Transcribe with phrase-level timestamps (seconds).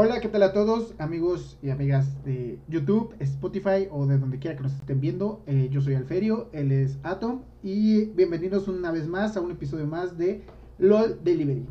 [0.00, 4.56] Hola, ¿qué tal a todos, amigos y amigas de YouTube, Spotify o de donde quiera
[4.56, 5.42] que nos estén viendo?
[5.48, 9.88] Eh, yo soy Alferio, él es Atom y bienvenidos una vez más a un episodio
[9.88, 10.44] más de
[10.78, 11.66] LOL Delivery.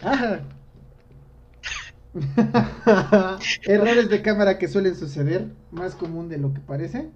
[3.66, 7.10] Errores de cámara que suelen suceder, más común de lo que parece.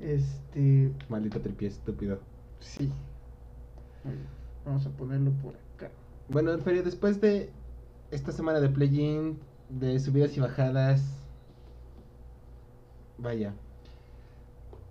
[0.00, 0.90] Este.
[1.08, 2.18] Maldito tripié estúpido.
[2.58, 2.90] Sí.
[4.64, 5.92] Vamos a ponerlo por acá.
[6.28, 7.50] Bueno, Alferio, después de
[8.10, 9.38] esta semana de play-in,
[9.68, 11.02] de subidas y bajadas.
[13.18, 13.54] Vaya.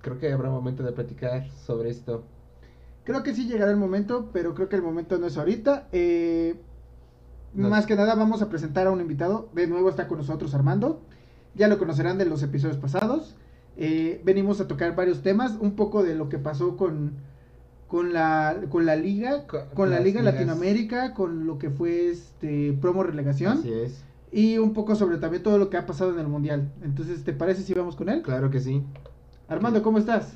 [0.01, 2.23] Creo que habrá momento de platicar sobre esto.
[3.03, 5.87] Creo que sí llegará el momento, pero creo que el momento no es ahorita.
[5.91, 6.55] Eh,
[7.53, 9.49] Más que nada vamos a presentar a un invitado.
[9.53, 11.01] De nuevo está con nosotros Armando.
[11.55, 13.35] Ya lo conocerán de los episodios pasados.
[13.77, 17.13] Eh, venimos a tocar varios temas, un poco de lo que pasó con,
[17.87, 23.03] con, la, con la liga, con, la liga Latinoamérica, con lo que fue este promo
[23.03, 23.59] relegación.
[23.59, 24.05] Así es
[24.35, 26.69] y un poco sobre también todo lo que ha pasado en el mundial.
[26.83, 28.21] Entonces, ¿te parece si vamos con él?
[28.21, 28.83] Claro que sí.
[29.47, 30.33] Armando, ¿cómo estás?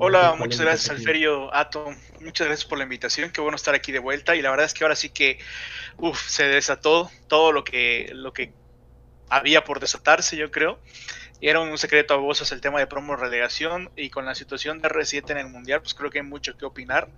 [0.00, 4.00] Hola, muchas gracias Alferio Atom, muchas gracias por la invitación, qué bueno estar aquí de
[4.00, 5.38] vuelta y la verdad es que ahora sí que
[5.98, 8.52] uf, se desató todo lo que, lo que
[9.28, 10.80] había por desatarse yo creo,
[11.40, 14.80] y era un secreto a voces el tema de promo relegación y con la situación
[14.80, 17.08] de R7 en el mundial pues creo que hay mucho que opinar,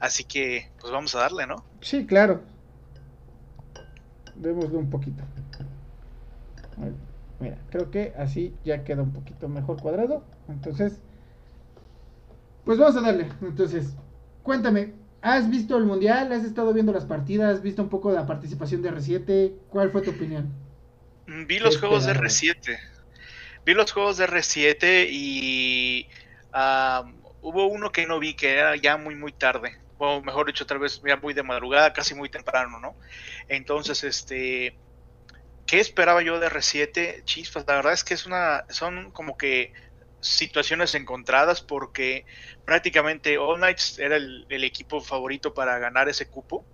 [0.00, 1.62] así que pues vamos a darle, ¿no?
[1.82, 2.40] Sí, claro,
[4.38, 5.22] Démosle un poquito.
[7.40, 10.24] Mira, creo que así ya queda un poquito mejor cuadrado.
[10.48, 11.00] Entonces,
[12.64, 13.28] pues vamos a darle.
[13.42, 13.94] Entonces,
[14.42, 16.32] cuéntame, ¿has visto el mundial?
[16.32, 17.56] ¿Has estado viendo las partidas?
[17.56, 19.54] ¿Has visto un poco de la participación de R7?
[19.70, 20.52] ¿Cuál fue tu opinión?
[21.26, 22.78] Mm, vi los juegos de R7.
[23.66, 26.08] Vi los juegos de R7 y
[27.42, 30.78] hubo uno que no vi que era ya muy muy tarde o mejor dicho, tal
[30.78, 32.96] vez ya muy de madrugada, casi muy temprano, ¿no?
[33.48, 34.78] Entonces, este,
[35.66, 37.24] ¿qué esperaba yo de R7?
[37.24, 39.72] Chispas, la verdad es que es una, son como que
[40.20, 42.26] situaciones encontradas porque
[42.64, 46.64] prácticamente All Knights era el, equipo favorito para ganar ese cupo,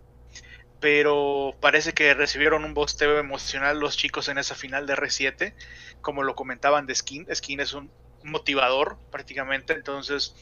[0.81, 5.55] pero parece que recibieron un bosteo emocional los chicos en esa final de R7,
[6.01, 7.91] como lo comentaban de Skin, Skin es un
[8.23, 10.35] motivador prácticamente, entonces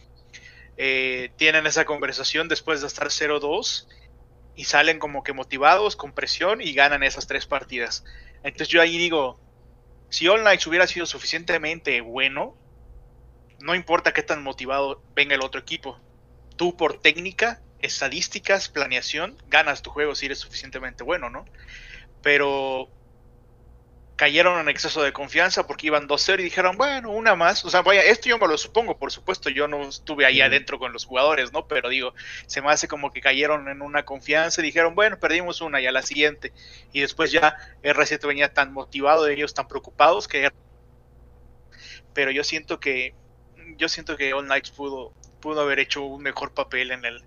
[0.77, 3.87] eh, tienen esa conversación después de estar 0-2
[4.55, 8.05] y salen como que motivados, con presión y ganan esas tres partidas.
[8.43, 9.38] Entonces yo ahí digo,
[10.09, 12.56] si All Knights hubiera sido suficientemente bueno,
[13.60, 15.99] no importa qué tan motivado venga el otro equipo,
[16.56, 21.44] tú por técnica, estadísticas, planeación, ganas tu juego si eres suficientemente bueno, ¿no?
[22.22, 22.89] Pero
[24.22, 27.65] cayeron en exceso de confianza porque iban 2-0 y dijeron, bueno, una más.
[27.65, 30.78] O sea, vaya, esto yo me lo supongo, por supuesto, yo no estuve ahí adentro
[30.78, 31.66] con los jugadores, ¿no?
[31.66, 32.15] Pero digo,
[32.47, 35.88] se me hace como que cayeron en una confianza y dijeron, bueno, perdimos una y
[35.88, 36.53] a la siguiente.
[36.93, 40.49] Y después ya R7 venía tan motivado, ellos tan preocupados que...
[42.15, 43.16] Pero yo siento que,
[43.77, 47.25] yo siento que All Knights pudo, pudo haber hecho un mejor papel en el,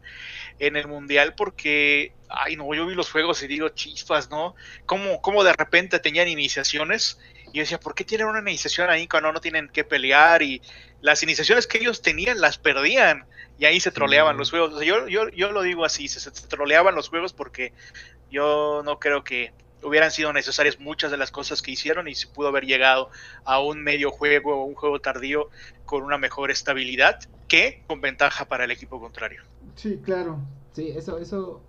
[0.59, 4.55] en el mundial porque, ay no, yo vi los juegos y digo, chispas, ¿no?
[4.85, 7.19] Como, como de repente tenían iniciaciones
[7.51, 10.41] y yo decía, ¿por qué tienen una iniciación ahí cuando no tienen que pelear?
[10.41, 10.61] Y
[11.01, 13.25] las iniciaciones que ellos tenían las perdían
[13.57, 14.83] y ahí se troleaban los juegos.
[14.83, 17.73] yo, yo, yo lo digo así, se, se troleaban los juegos porque
[18.29, 19.53] yo no creo que
[19.85, 23.11] hubieran sido necesarias muchas de las cosas que hicieron y se pudo haber llegado
[23.43, 25.49] a un medio juego o un juego tardío
[25.85, 29.43] con una mejor estabilidad que con ventaja para el equipo contrario.
[29.75, 30.39] Sí, claro.
[30.73, 31.61] Sí, eso, eso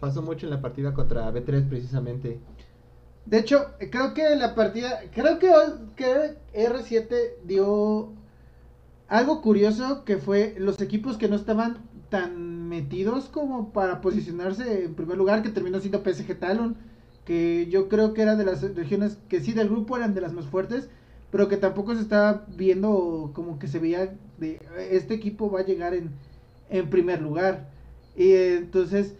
[0.00, 2.40] pasó mucho en la partida contra B3 precisamente.
[3.26, 5.52] De hecho, creo que la partida, creo que,
[5.96, 8.12] que R7 dio
[9.08, 11.78] algo curioso que fue los equipos que no estaban
[12.10, 16.76] tan metidos como para posicionarse en primer lugar, que terminó siendo PSG Talon,
[17.24, 20.32] que yo creo que era de las regiones que sí del grupo eran de las
[20.32, 20.88] más fuertes,
[21.30, 24.58] pero que tampoco se estaba viendo como que se veía de
[24.90, 26.12] este equipo va a llegar en,
[26.70, 27.70] en primer lugar.
[28.16, 29.14] Y entonces,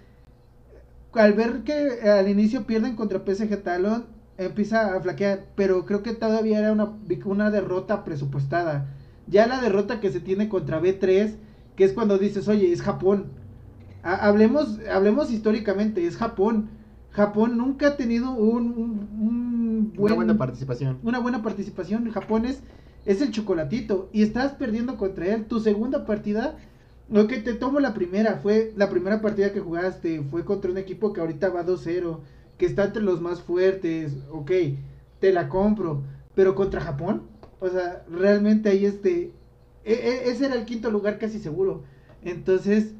[1.12, 4.06] al ver que al inicio pierden contra PSG Talon,
[4.38, 8.94] empieza a flaquear, pero creo que todavía era una, una derrota presupuestada.
[9.26, 11.34] Ya la derrota que se tiene contra B3,
[11.76, 13.32] que es cuando dices, oye, es Japón.
[14.02, 16.70] hablemos, hablemos históricamente, es Japón.
[17.10, 20.98] Japón nunca ha tenido un, una buena participación.
[21.02, 22.10] Una buena participación.
[22.10, 22.62] Japón es,
[23.06, 24.08] es el chocolatito.
[24.12, 25.46] Y estás perdiendo contra él.
[25.46, 26.56] Tu segunda partida
[27.10, 28.36] Ok, te tomo la primera.
[28.42, 30.22] Fue la primera partida que jugaste.
[30.30, 32.20] Fue contra un equipo que ahorita va 2-0.
[32.58, 34.16] Que está entre los más fuertes.
[34.30, 34.52] Ok,
[35.20, 36.02] te la compro.
[36.34, 37.22] Pero contra Japón.
[37.60, 39.32] O sea, realmente ahí este.
[39.84, 41.84] E, e, ese era el quinto lugar casi seguro.
[42.22, 42.94] Entonces,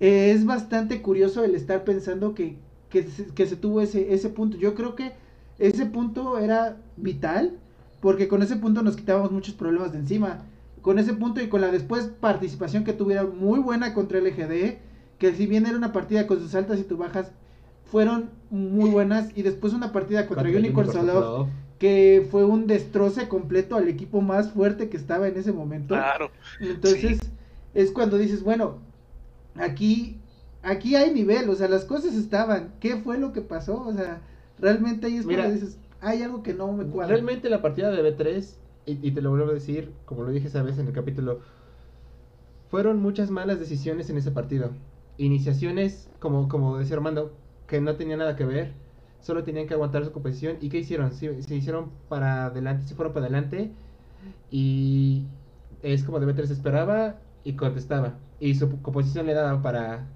[0.00, 2.56] eh, es bastante curioso el estar pensando que,
[2.88, 4.56] que, se, que se tuvo ese, ese punto.
[4.58, 5.12] Yo creo que
[5.58, 7.58] ese punto era vital
[8.00, 10.46] porque con ese punto nos quitábamos muchos problemas de encima.
[10.82, 14.78] Con ese punto y con la después participación que tuvieron muy buena contra el EGD,
[15.18, 17.32] que si bien era una partida con sus altas y tus bajas,
[17.84, 19.28] fueron muy buenas.
[19.36, 21.48] Y después una partida contra, Unicorn Solo,
[21.78, 25.94] que fue un destroce completo al equipo más fuerte que estaba en ese momento.
[25.94, 26.30] Claro.
[26.60, 27.18] Entonces
[27.74, 28.78] es cuando dices, bueno,
[29.56, 30.18] aquí,
[30.62, 32.74] aquí hay nivel, o sea, las cosas estaban.
[32.80, 33.82] ¿Qué fue lo que pasó?
[33.82, 34.20] O sea,
[34.58, 37.14] realmente ahí es cuando dices, hay algo que no me cuadra.
[37.14, 38.54] Realmente la partida de B3,
[38.86, 41.40] y, te lo vuelvo a decir, como lo dije esa vez en el capítulo,
[42.70, 44.70] fueron muchas malas decisiones en ese partido.
[45.18, 47.32] Iniciaciones, como, como decía Armando,
[47.66, 48.72] que no tenían nada que ver,
[49.20, 50.56] solo tenían que aguantar su composición.
[50.60, 51.12] ¿Y qué hicieron?
[51.12, 53.70] Se, se hicieron para adelante, se fueron para adelante,
[54.50, 55.24] y
[55.82, 58.14] es como de B3 esperaba y contestaba.
[58.38, 60.06] Y su composición le daba para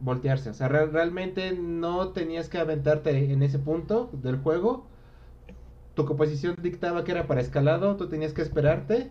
[0.00, 0.50] voltearse.
[0.50, 4.87] O sea, realmente no tenías que aventarte en ese punto del juego
[5.98, 9.10] tu composición dictaba que era para escalado, tú tenías que esperarte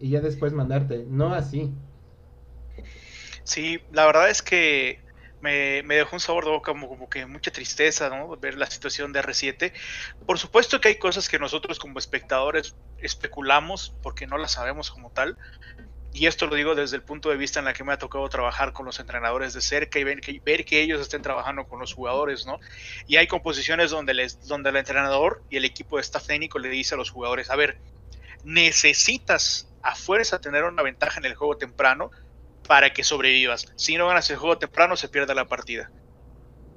[0.00, 1.70] y ya después mandarte, no así.
[3.44, 4.98] Sí, la verdad es que
[5.40, 8.36] me, dejó un sabor de boca como, que mucha tristeza, ¿no?
[8.36, 9.72] Ver la situación de R7.
[10.26, 15.10] Por supuesto que hay cosas que nosotros como espectadores especulamos porque no las sabemos como
[15.10, 15.38] tal,
[16.14, 18.28] y esto lo digo desde el punto de vista en la que me ha tocado
[18.28, 20.20] trabajar con los entrenadores de cerca y ver
[20.64, 22.60] que, ellos estén trabajando con los jugadores, ¿no?
[23.08, 26.98] Y hay composiciones donde el entrenador y el equipo de staff técnico le dice a
[26.98, 27.78] los jugadores, a ver,
[28.44, 32.12] necesitas a fuerza tener una ventaja en el juego temprano
[32.68, 33.66] para que sobrevivas.
[33.74, 35.90] Si no ganas el juego temprano, se pierde la partida.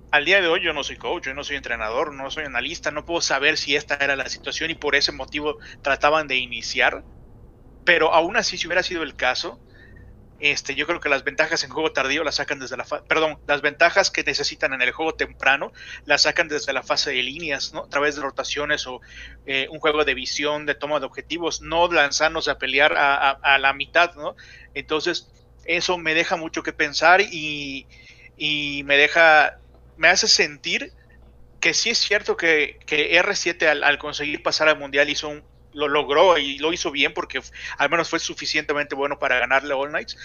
[0.09, 2.89] Al día de hoy yo no soy coach, yo no soy entrenador, no soy analista,
[2.89, 7.03] no puedo saber si esta era la situación y por ese motivo trataban de iniciar
[7.87, 9.61] pero aún así, si hubiera sido el caso,
[10.41, 13.39] este, yo creo que las ventajas en juego tardío las sacan desde la fase, perdón,
[13.47, 15.71] las ventajas que necesitan en el juego temprano
[16.03, 17.85] las sacan desde la fase de líneas, ¿no?
[17.85, 18.99] A través de rotaciones o
[19.45, 23.71] eh, un juego de visión, de toma de objetivos, no lanzarnos a pelear a, la
[23.71, 24.35] mitad, ¿no?
[24.73, 25.31] Entonces,
[25.63, 27.87] eso me deja mucho que pensar y,
[28.83, 29.59] me deja,
[29.95, 30.91] me hace sentir
[31.61, 35.41] que sí es cierto que, R7 al, al conseguir pasar al mundial hizo un,
[35.77, 37.39] lo logró y lo hizo bien porque
[37.77, 40.17] al menos fue suficientemente bueno para ganarle All Knights.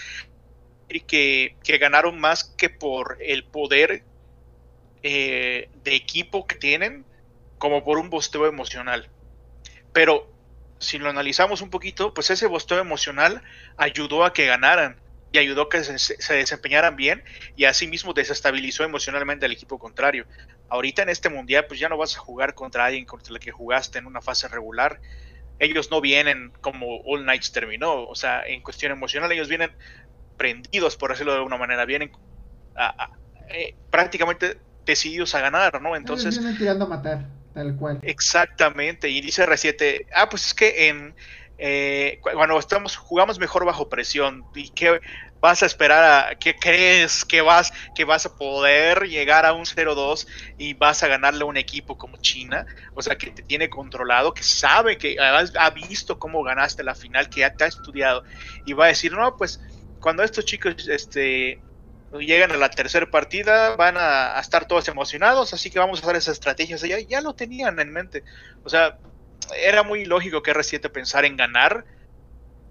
[0.89, 4.03] Y que, ganaron más que por el poder
[5.03, 7.05] eh, de equipo que tienen,
[7.57, 9.09] como por un bosteo emocional.
[9.93, 10.27] Pero
[10.79, 13.43] si lo analizamos un poquito, pues ese bosteo emocional
[13.77, 14.99] ayudó a que ganaran
[15.31, 17.23] y ayudó a que se, se, desempeñaran bien
[17.55, 20.25] y asimismo desestabilizó emocionalmente al equipo contrario.
[20.67, 23.51] Ahorita en este mundial, pues ya no vas a jugar contra alguien contra el que
[23.51, 24.99] jugaste en una fase regular
[25.59, 29.71] ellos no vienen como All Knights terminó, o sea, en cuestión emocional ellos vienen
[30.37, 32.11] prendidos, por decirlo de alguna manera, vienen
[33.49, 35.95] eh, prácticamente decididos a ganar, ¿no?
[35.95, 36.37] Entonces...
[36.37, 37.99] vienen tirando a matar, tal cual.
[38.01, 41.15] Exactamente, y dice R7, ah, pues es que en...
[41.59, 44.99] Eh, cuando estamos jugamos mejor bajo presión y que
[45.43, 49.65] vas a esperar a que crees que vas que vas a poder llegar a un
[49.65, 50.25] 0-2
[50.57, 54.33] y vas a ganarle a un equipo como China, o sea, que te tiene controlado,
[54.33, 58.23] que sabe que ha visto cómo ganaste la final, que ya te ha estudiado
[58.65, 59.59] y va a decir, "No, pues
[59.99, 61.59] cuando estos chicos este
[62.13, 66.15] llegan a la tercera partida van a, estar todos emocionados, así que vamos a hacer
[66.15, 66.81] esas estrategias.
[66.83, 68.23] Ya, ya lo tenían en mente.
[68.63, 68.97] O sea,
[69.57, 71.85] era muy lógico que R7 pensar en ganar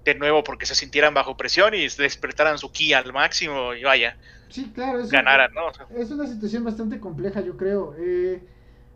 [0.05, 4.17] de nuevo porque se sintieran bajo presión y despertaran su ki al máximo y vaya,
[4.49, 5.71] sí, claro, es ganaran, ¿no?
[5.97, 7.95] es una situación bastante compleja, yo creo.
[7.99, 8.43] Eh,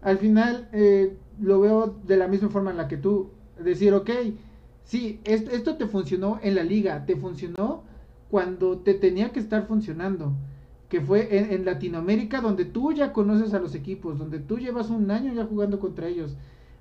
[0.03, 4.11] al final eh, lo veo de la misma forma en la que tú, decir, ok,
[4.85, 7.85] sí, esto, esto te funcionó en la liga, te funcionó
[8.31, 10.33] cuando te tenía que estar funcionando,
[10.89, 14.91] que fue en, en Latinoamérica donde tú ya conoces a los equipos, donde tú llevas
[14.91, 16.37] un año ya jugando contra ellos.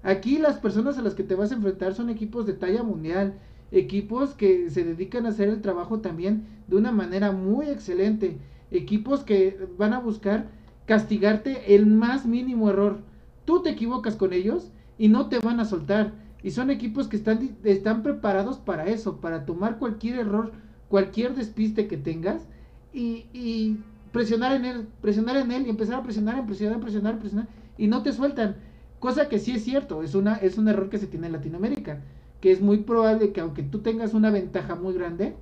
[0.06, 3.40] Aquí las personas a las que te vas a enfrentar son equipos de talla mundial
[3.72, 8.38] equipos que se dedican a hacer el trabajo también de una manera muy excelente,
[8.72, 10.48] equipos que van a buscar
[10.86, 13.00] castigarte el más mínimo error.
[13.46, 16.14] Tú te equivocas con ellos y no te van a soltar.
[16.44, 20.52] Y son equipos que están, están preparados para eso, para tomar cualquier error,
[20.90, 22.48] cualquier despiste que tengas
[22.94, 23.80] y, y
[24.12, 28.04] presionar en él, presionar en él y empezar a presionar, presionar, presionar, presionar y no
[28.04, 28.58] te sueltan.
[29.00, 32.02] Cosa que sí es cierto, es, una, es un error que se tiene en Latinoamérica
[32.46, 35.38] que es muy probable que aunque tú tengas una ventaja muy grande,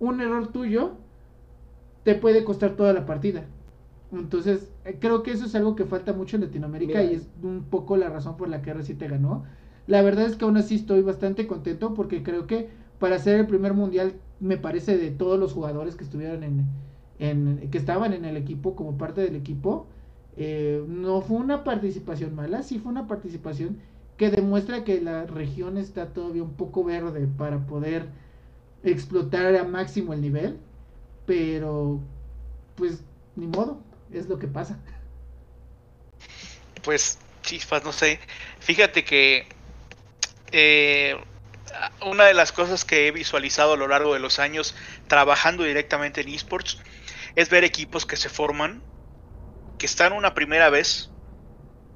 [0.00, 0.98] un error tuyo
[2.02, 3.50] te puede costar toda la partida.
[4.12, 7.64] Entonces, eh, creo que eso es algo que falta mucho en Latinoamérica y es un
[7.70, 9.44] poco la razón por la que R7 ganó.
[9.86, 13.46] La verdad es que aún así estoy bastante contento porque creo que para ser el
[13.46, 16.66] primer mundial, me parece de todos los jugadores que estuvieron en,
[17.18, 19.88] en que estaban en el equipo como parte del equipo,
[20.36, 23.78] Eh, no fue una participación mala, sí fue una participación
[24.20, 28.04] que demuestra que la región está todavía un poco verde para poder
[28.84, 30.58] explotar a máximo el nivel,
[31.24, 31.98] pero
[32.76, 33.02] pues
[33.34, 33.80] ni modo,
[34.12, 34.78] es lo que pasa.
[36.82, 38.20] Pues chispas, no sé.
[38.58, 39.46] Fíjate que
[40.52, 41.16] eh,
[42.04, 44.74] una de las cosas que he visualizado a lo largo de los años
[45.08, 46.76] trabajando directamente en esports
[47.36, 48.82] es ver equipos que se forman,
[49.78, 51.08] que están una primera vez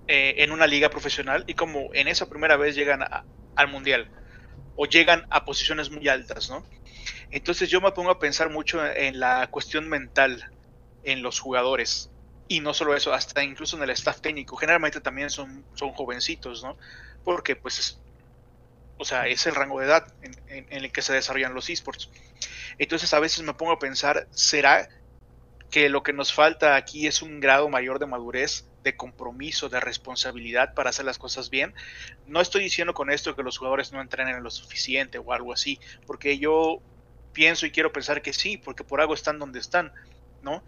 [0.07, 3.05] eh, en una liga profesional y como en esa primera vez llegan
[3.57, 4.11] al mundial
[4.77, 6.65] o llegan a posiciones muy altas, ¿no?
[7.31, 10.51] Entonces yo me pongo a pensar mucho en la cuestión mental
[11.03, 12.11] en los jugadores
[12.49, 14.57] y no solo eso, hasta incluso en el staff técnico.
[14.57, 16.77] Generalmente también son, son jovencitos, ¿no?
[17.25, 17.99] Porque pues
[18.97, 20.07] o sea, es el rango de edad
[20.49, 22.11] en, el que se desarrollan los esports.
[22.79, 24.89] Entonces a veces me pongo a pensar, ¿será
[25.71, 29.81] que lo que nos falta aquí es un grado mayor de madurez, de compromiso, de
[29.81, 31.75] responsabilidad para hacer las cosas bien?
[32.27, 35.81] No estoy diciendo con esto que los jugadores no entrenen lo suficiente o algo así,
[36.07, 36.81] porque yo
[37.33, 39.93] pienso y quiero pensar que sí, porque por algo están donde están,
[40.41, 40.63] ¿no?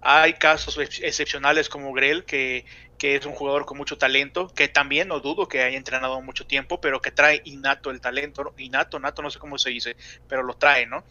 [0.00, 2.64] Hay casos excepcionales como Grell, que,
[3.00, 6.80] es un jugador con mucho talento, que también no dudo que haya entrenado mucho tiempo,
[6.80, 9.96] pero que trae innato el talento, innato, nato, no sé cómo se dice,
[10.28, 11.04] pero lo trae, ¿no?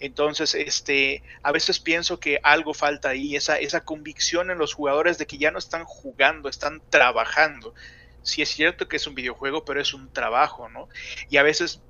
[0.00, 5.18] Entonces, este, a veces pienso que algo falta ahí, esa, esa convicción en los jugadores
[5.18, 7.74] de que ya no están jugando, están trabajando.
[8.22, 10.88] Sí es cierto que es un videojuego, pero es un trabajo, ¿no?
[11.30, 11.82] Y a veces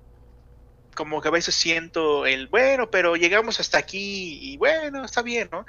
[0.95, 5.49] como que a veces siento el, bueno, pero llegamos hasta aquí y bueno, está bien,
[5.53, 5.67] ¿no?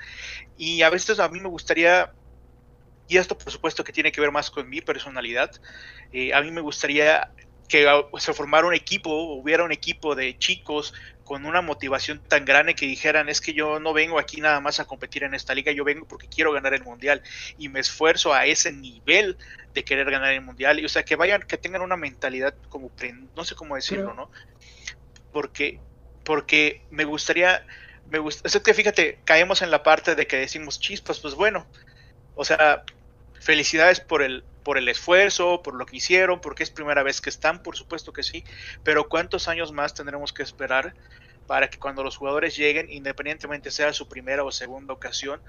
[0.57, 2.11] Y a veces a mí me gustaría,
[3.07, 5.51] y esto por supuesto que tiene que ver más con mi personalidad,
[6.11, 7.31] eh, a mí me gustaría
[7.71, 7.87] que
[8.17, 12.85] se formara un equipo, hubiera un equipo de chicos con una motivación tan grande que
[12.85, 15.85] dijeran, es que yo no vengo aquí nada más a competir en esta liga, yo
[15.85, 17.21] vengo porque quiero ganar el mundial
[17.57, 19.37] y me esfuerzo a ese nivel
[19.73, 22.91] de querer ganar el mundial, y o sea, que vayan, que tengan una mentalidad como,
[23.37, 24.29] no sé cómo decirlo, ¿no?
[25.31, 25.79] Porque,
[26.23, 27.65] porque me gustaría,
[28.09, 31.65] me gusta, es que fíjate, caemos en la parte de que decimos chispas, pues bueno,
[32.35, 32.83] o sea,
[33.39, 37.29] felicidades por el, por el esfuerzo, por lo que hicieron, porque es primera vez que
[37.29, 38.43] están, por supuesto que sí,
[38.83, 40.93] pero ¿cuántos años más tendremos que esperar
[41.47, 45.41] para que cuando los jugadores lleguen, independientemente sea su primera o segunda ocasión,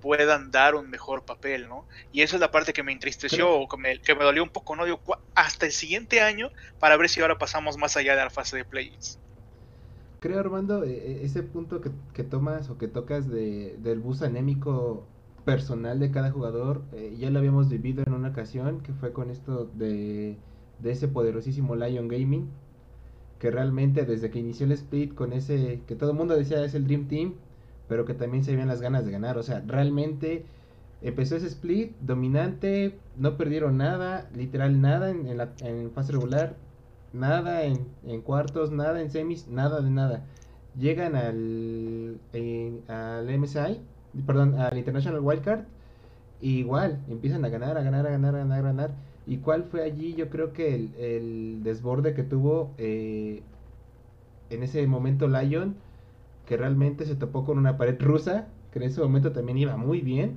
[0.00, 1.86] puedan dar un mejor papel, ¿no?
[2.12, 4.48] Y esa es la parte que me entristeció, o que me, que me dolió un
[4.48, 4.84] poco, ¿no?
[4.86, 5.02] Digo,
[5.34, 8.64] hasta el siguiente año para ver si ahora pasamos más allá de la fase de
[8.64, 9.18] plays
[10.20, 15.06] creo, Armando, e, e, ese punto que, tomas o que tocas de, del bus anémico
[15.44, 19.30] personal de cada jugador, eh, ya lo habíamos vivido en una ocasión, que fue con
[19.30, 20.36] esto de,
[20.78, 22.48] de ese poderosísimo Lion Gaming,
[23.38, 26.74] que realmente desde que inició el split con ese, que todo el mundo decía es
[26.74, 27.34] el Dream Team,
[27.88, 30.44] pero que también se veían las ganas de ganar, o sea, realmente
[31.02, 36.56] empezó ese split dominante, no perdieron nada, literal nada en, en la en fase regular,
[37.12, 40.24] nada en, cuartos, nada en semis, nada de nada.
[40.78, 42.18] Llegan al,
[42.88, 43.80] al MSI,
[44.26, 45.64] perdón, al International Wildcard,
[46.40, 48.90] y igual empiezan a ganar, a ganar, a ganar, a ganar, a ganar.
[49.26, 50.14] ¿Y cuál fue allí?
[50.14, 53.42] Yo creo que el, desborde que tuvo eh,
[54.48, 55.76] en ese momento Lion,
[56.46, 60.00] que realmente se topó con una pared rusa, que en ese momento también iba muy
[60.00, 60.36] bien.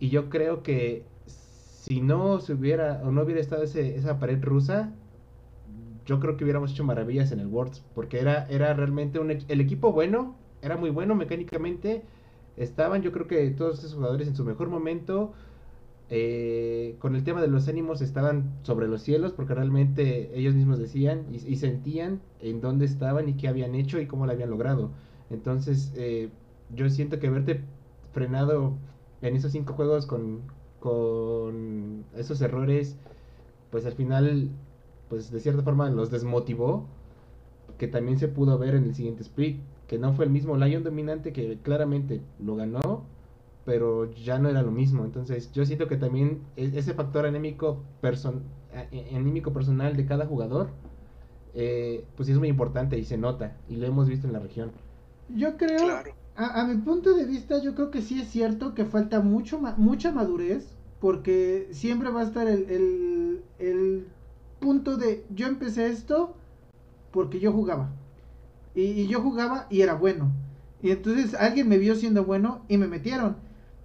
[0.00, 4.42] Y yo creo que si no se hubiera o no hubiera estado ese, esa pared
[4.42, 4.92] rusa,
[6.06, 9.60] yo creo que hubiéramos hecho maravillas en el Worlds, porque era, era realmente un, el
[9.60, 12.02] equipo bueno, era muy bueno mecánicamente,
[12.56, 15.32] estaban yo creo que todos esos jugadores en su mejor momento,
[16.10, 20.78] eh, con el tema de los ánimos estaban sobre los cielos, porque realmente ellos mismos
[20.78, 24.90] decían y, sentían en dónde estaban y qué habían hecho y cómo lo habían logrado.
[25.30, 26.28] Entonces, eh,
[26.74, 27.62] yo siento que verte
[28.12, 28.74] frenado
[29.22, 30.42] en esos cinco juegos con,
[30.80, 32.96] con esos errores,
[33.70, 34.50] pues al final
[35.08, 36.86] pues de cierta forma los desmotivó,
[37.78, 40.82] que también se pudo ver en el siguiente split, que no fue el mismo Lion
[40.82, 43.04] dominante que claramente lo ganó,
[43.64, 45.04] pero ya no era lo mismo.
[45.04, 48.42] Entonces yo siento que también e-, ese factor anémico, person
[48.92, 50.68] e-, anímico personal de cada jugador,
[51.54, 54.72] eh, pues es muy importante y se nota, y lo hemos visto en la región.
[55.28, 56.02] Yo creo,
[56.36, 60.12] a, mi punto de vista, yo creo que sí es cierto que falta mucho mucha
[60.12, 64.06] madurez, porque siempre va a estar el, el
[64.64, 66.34] punto de yo empecé esto
[67.12, 67.90] porque yo jugaba.
[68.74, 70.32] Y, yo jugaba y era bueno.
[70.82, 73.36] Y entonces alguien me vio siendo bueno y me metieron.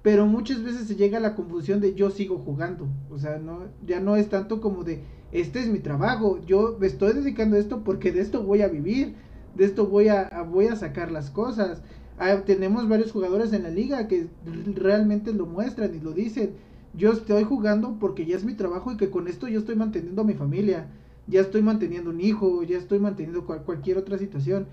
[0.02, 2.88] Pero muchas veces se llega a la confusión de yo sigo jugando.
[3.12, 6.40] O sea, no, ya no es tanto como de este es mi trabajo.
[6.48, 9.16] Yo me estoy dedicando a esto porque de esto voy a vivir.
[9.56, 11.82] De esto voy a, voy a sacar las cosas.
[12.18, 14.28] Ah, tenemos varios jugadores en la liga que
[14.76, 16.54] realmente lo muestran y lo dicen
[16.94, 20.22] yo estoy jugando porque ya es mi trabajo y que con esto yo estoy manteniendo
[20.22, 20.88] a mi familia,
[21.28, 24.68] ya estoy manteniendo un hijo, ya estoy manteniendo cualquier otra situación.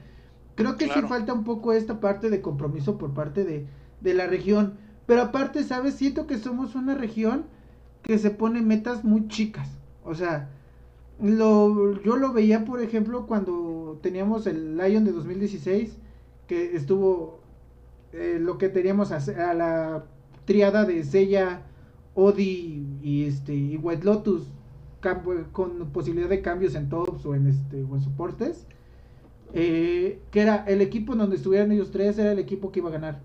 [0.55, 3.67] Creo que sí falta un poco esta parte de compromiso por parte de,
[4.01, 4.75] de la región.
[5.07, 5.95] Pero aparte, ¿sabes?
[5.95, 7.45] Siento que somos una región
[8.03, 9.69] que se pone metas muy chicas.
[10.05, 10.49] O sea,
[11.21, 15.97] lo, yo lo veía, por ejemplo, cuando teníamos el Lion de 2016,
[16.47, 17.41] que estuvo
[18.13, 20.05] eh, lo que teníamos a, a, la
[20.45, 21.63] triada de Sella,
[22.17, 24.49] Odi y, este, y White Lotus,
[25.53, 28.67] con posibilidad de cambios en tops o en, este, o en soportes.
[29.55, 32.89] Eh, que era el equipo en donde estuvieran ellos tres, era el equipo que iba
[32.89, 33.21] a ganar.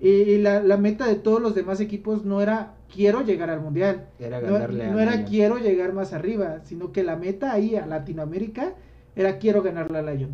[0.00, 4.08] Y, la, la, meta de todos los demás equipos no era quiero llegar al mundial,
[4.18, 8.74] era no, no era quiero llegar más arriba, sino que la meta ahí a Latinoamérica
[9.14, 10.30] era quiero ganarle a Lion.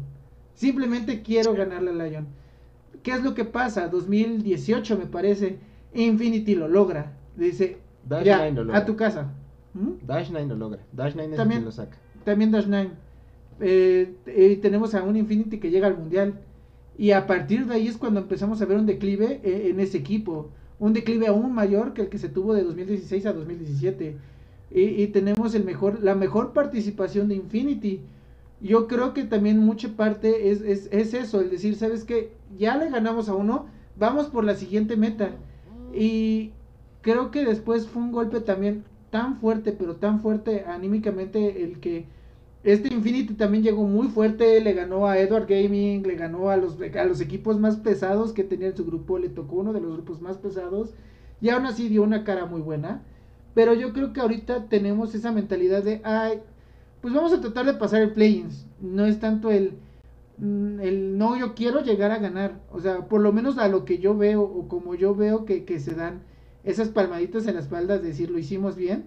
[0.55, 2.29] Simplemente quiero ganarle a Lion.
[3.03, 3.89] ¿Qué es lo que pasa?
[3.89, 5.59] 2018 me parece,
[5.93, 7.13] Infinity lo logra.
[7.37, 7.77] Dice,
[8.07, 8.79] Dash ya, 9 lo logra.
[8.81, 9.33] a tu casa.
[9.75, 10.07] ¿Mm?
[10.07, 10.81] Dash 9 lo logra.
[10.93, 11.97] Dash 9 es También- quien lo saca.
[12.25, 12.91] También Dash 9.
[13.61, 16.35] Eh, eh, tenemos a un Infinity que llega al mundial.
[16.97, 19.99] Y a partir de ahí es cuando empezamos a ver un declive eh, en ese
[19.99, 20.51] equipo.
[20.81, 24.17] Un declive aún mayor que el que se tuvo de 2016 a 2017.
[24.71, 28.01] Y, y tenemos el mejor, la mejor participación de Infinity.
[28.61, 32.33] Yo creo que también mucha parte es, es, es eso, el decir, ¿sabes qué?
[32.59, 35.31] Ya le ganamos a uno, vamos por la siguiente meta.
[35.95, 36.51] Y
[37.03, 42.07] creo que después fue un golpe también tan fuerte, pero tan fuerte anímicamente el que
[42.65, 46.77] este Infinity también llegó muy fuerte, le ganó a Edward Gaming, le ganó a los,
[46.81, 49.93] a los equipos más pesados que tenía en su grupo, le tocó uno de los
[49.93, 50.95] grupos más pesados
[51.41, 53.03] y aún así dio una cara muy buena.
[53.55, 56.41] Pero yo creo que ahorita tenemos esa mentalidad de, ay,
[57.01, 58.67] pues vamos a tratar de pasar el play-ins.
[58.81, 59.79] No es tanto el,
[60.39, 62.61] mm, el, no, yo quiero llegar a ganar.
[62.71, 65.65] O sea, por lo menos a lo que yo veo o como yo veo que,
[65.65, 66.23] que se dan
[66.65, 69.07] esas palmaditas en la espalda de decir lo hicimos bien.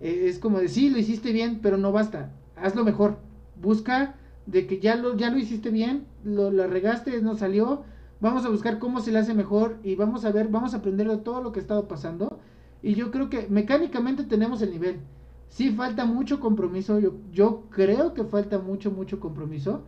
[0.00, 2.32] eh, es como decir, sí, lo hiciste bien, pero no basta.
[2.56, 3.18] Hazlo mejor.
[3.60, 4.16] Busca
[4.46, 7.84] de que ya lo, ya lo hiciste bien, lo, la regaste, no salió.
[8.20, 11.08] Vamos a buscar cómo se le hace mejor y vamos a ver, vamos a aprender
[11.08, 12.38] de todo lo que ha estado pasando.
[12.82, 15.00] Y yo creo que mecánicamente tenemos el nivel.
[15.48, 19.84] Sí falta mucho compromiso, yo, yo creo que falta mucho, mucho compromiso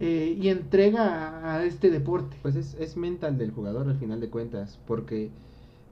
[0.00, 1.04] eh, y entrega
[1.40, 2.36] a, a este deporte.
[2.42, 5.32] Pues es, es mental del jugador al final de cuentas, porque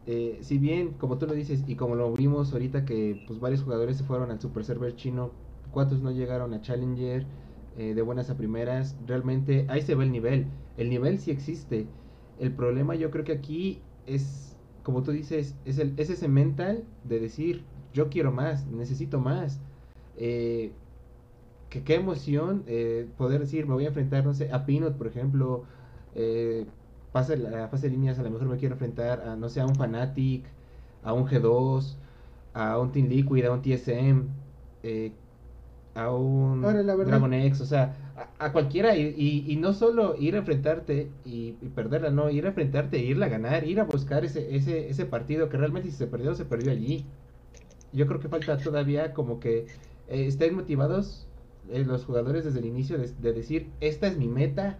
[0.06, 3.62] eh, si bien, como tú lo dices, y como lo vimos ahorita que pues varios
[3.62, 5.30] jugadores se fueron al Super Server chino,
[5.70, 7.24] cuantos no llegaron a Challenger
[7.78, 11.86] eh, de buenas a primeras, realmente ahí se ve el nivel, el nivel sí existe,
[12.38, 16.84] el problema yo creo que aquí es, como tú dices, es, el, es ese mental
[17.04, 17.64] de decir,
[17.94, 19.58] yo quiero más, necesito más,
[20.18, 20.70] eh,
[21.70, 22.64] que qué emoción
[23.16, 25.64] poder decir, me voy a enfrentar, no sé, a Peanut, por ejemplo,
[27.14, 29.66] pase la fase de líneas, a lo mejor me quiero enfrentar a, no sé, a
[29.66, 30.44] un Fnatic,
[31.04, 31.94] a un G2,
[32.54, 34.24] a un Team Liquid, a un TSM,
[34.82, 35.12] eh,
[35.94, 39.56] a un Ahora, la verdad- Dragon X, o sea, a, a cualquiera, y, y, y
[39.58, 43.64] no solo ir a enfrentarte y, y perderla, no, ir a enfrentarte, irla a ganar,
[43.64, 47.04] ir a buscar ese, ese, ese partido que realmente si se perdió, se perdió allí.
[47.92, 49.68] Yo creo que falta todavía como que
[50.08, 51.28] eh, estén motivados
[51.70, 54.78] eh, los jugadores desde el inicio de, de decir, esta es mi meta,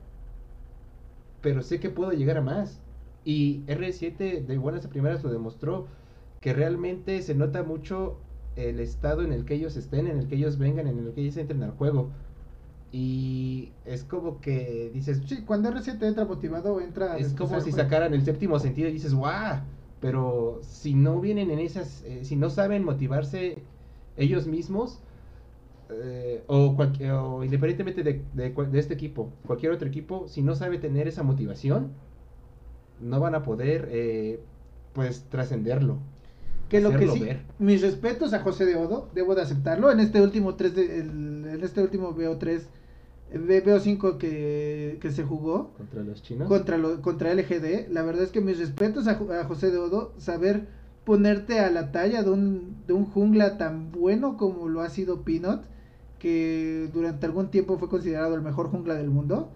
[1.45, 2.81] pero sé que puedo llegar a más.
[3.23, 5.87] Y R7 de buenas a primeras lo demostró,
[6.41, 8.17] que realmente se nota mucho
[8.57, 11.21] el estado en el que ellos estén, en el que ellos vengan, en el que
[11.21, 12.09] ellos entren al juego.
[12.93, 17.19] Y es como que dices, Sí, cuando R7 entra motivado, entra...
[17.19, 19.61] es como si sacaran el séptimo sentido y dices, ¡guau!
[20.01, 23.59] Pero si no vienen en esas, eh, si no saben motivarse
[24.17, 25.01] ellos mismos,
[26.03, 30.55] eh, o, cualquier, o independientemente de, de de este equipo, cualquier otro equipo, si no
[30.55, 31.93] sabe tener esa motivación,
[33.01, 34.41] no van a poder, eh,
[34.93, 35.99] pues, trascenderlo.
[36.69, 37.43] Que lo que sí, ver.
[37.59, 39.91] mis respetos a José de Odo, debo de aceptarlo.
[39.93, 42.63] En este último 3 de, el- en este último BO3,
[43.33, 46.49] eh, BO5 que, que se jugó Contra los chinos.
[46.49, 50.67] contra lo, contra LGD, la verdad es que mis respetos a José de Odo, saber
[51.05, 55.21] ponerte a la talla de un, de un jungla tan bueno como lo ha sido
[55.23, 55.65] Peanut,
[56.25, 59.51] que durante algún tiempo fue considerado el mejor jungla del mundo,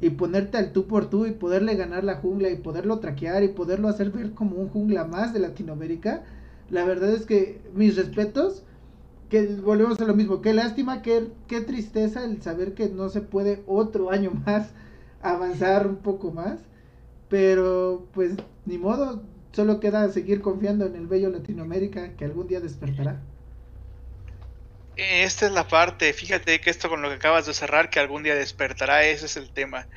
[0.00, 3.48] y ponerte al tú por tú y poderle ganar la jungla y poderlo traquear y
[3.48, 6.22] poderlo hacer ver como un jungla más de Latinoamérica,
[6.70, 8.64] la verdad es que mis respetos,
[9.28, 13.20] que volvemos a lo mismo, qué lástima, qué, qué tristeza el saber que no se
[13.20, 14.70] puede otro año más
[15.20, 16.58] avanzar un poco más,
[17.28, 18.32] pero pues
[18.64, 19.20] ni modo,
[19.52, 23.20] solo queda seguir confiando en el bello Latinoamérica que algún día despertará.
[24.96, 28.22] Esta es la parte, fíjate que esto con lo que acabas de cerrar, que algún
[28.22, 29.88] día despertará, ese es el tema.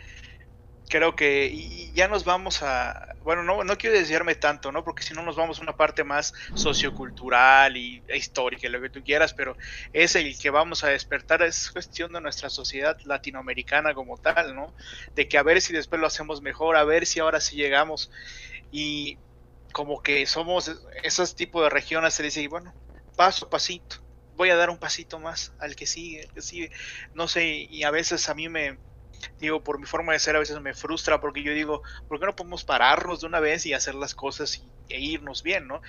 [0.89, 4.83] creo que ya nos vamos a, bueno, no, no quiero desviarme tanto, ¿no?
[4.83, 9.03] Porque si no nos vamos a una parte más sociocultural y histórica, lo que tú
[9.03, 9.57] quieras, pero
[9.93, 14.73] es el que vamos a despertar, es cuestión de nuestra sociedad latinoamericana como tal, ¿no?
[15.15, 18.09] De que a ver si después lo hacemos mejor, a ver si ahora sí llegamos
[18.71, 19.19] y
[19.73, 20.71] como que somos
[21.03, 22.73] esos tipos de regiones, se dice, bueno,
[23.15, 23.97] paso a pasito,
[24.37, 26.71] voy a dar un pasito más al que sigue, al que sigue,
[27.13, 28.77] no sé, y a veces a mí me,
[29.39, 32.27] digo, por mi forma de ser a veces me frustra porque yo digo, ¿por qué
[32.27, 35.81] no podemos pararnos de una vez y hacer las cosas e irnos bien, ¿no?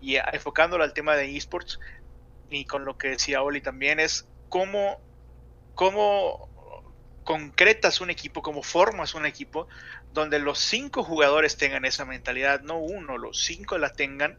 [0.00, 1.78] Y enfocándolo al tema de esports
[2.48, 4.98] y con lo que decía Oli también es cómo,
[5.74, 6.48] cómo
[7.22, 9.68] concretas un equipo, cómo formas un equipo
[10.12, 14.38] donde los cinco jugadores tengan esa mentalidad, no uno, los cinco la tengan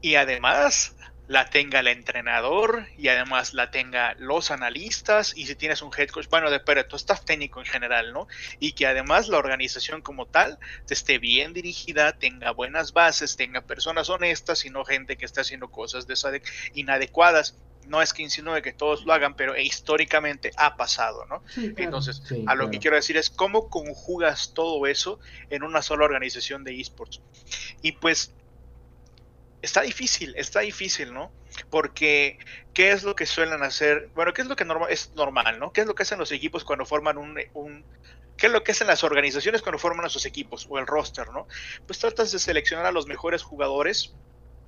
[0.00, 0.94] y además
[1.28, 6.08] la tenga el entrenador y además la tenga los analistas y si tienes un head
[6.08, 8.28] coach, bueno, de pero tu staff técnico en general, ¿no?
[8.60, 10.58] Y que además la organización como tal
[10.88, 15.70] esté bien dirigida, tenga buenas bases, tenga personas honestas y no gente que esté haciendo
[15.70, 16.06] cosas
[16.74, 17.56] inadecuadas.
[17.86, 21.44] No es que insinúe que todos lo hagan, pero históricamente ha pasado, ¿no?
[21.76, 26.64] Entonces, a lo que quiero decir es cómo conjugas todo eso en una sola organización
[26.64, 27.20] de esports.
[27.82, 28.32] Y pues
[29.66, 31.32] está difícil, está difícil, ¿no?
[31.70, 32.38] Porque,
[32.72, 34.08] ¿qué es lo que suelen hacer?
[34.14, 35.72] Bueno, ¿qué es lo que es normal, ¿no?
[35.72, 37.84] ¿Qué es lo que hacen los equipos cuando forman un, un
[38.36, 41.28] ¿Qué es lo que hacen las organizaciones cuando forman a sus equipos o el roster,
[41.30, 41.48] ¿no?
[41.86, 44.14] Pues tratas de seleccionar a los mejores jugadores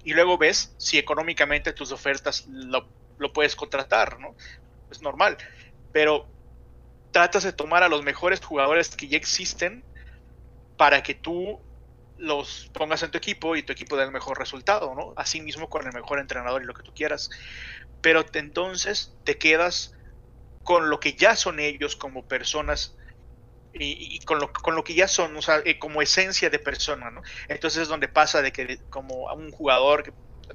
[0.03, 4.35] y luego ves si económicamente tus ofertas lo, lo puedes contratar, ¿no?
[4.91, 5.39] Es normal.
[5.93, 6.27] Pero
[7.13, 9.85] tratas de tomar a los mejores jugadores que ya existen
[10.77, 11.61] para que tú
[12.19, 15.13] los pongas en tu equipo y tu equipo dé el mejor resultado, ¿no?
[15.17, 17.31] Así mismo con el mejor entrenador y lo que tú quieras.
[18.01, 19.93] Pero entonces te quedas
[20.63, 22.97] con lo que ya son ellos como personas
[23.73, 27.11] y, con, lo, con lo que ya son, o sea, eh, como esencia de persona,
[27.11, 27.23] ¿no?
[27.49, 30.13] Entonces es donde pasa de que como a un jugador que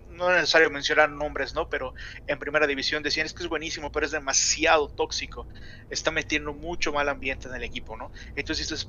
[0.08, 1.70] no es necesario mencionar nombres, ¿no?
[1.70, 1.94] Pero
[2.28, 5.48] en primera división decían es que es buenísimo, pero es demasiado tóxico.
[5.90, 8.12] Está metiendo mucho mal ambiente en el equipo, ¿no?
[8.36, 8.88] Entonces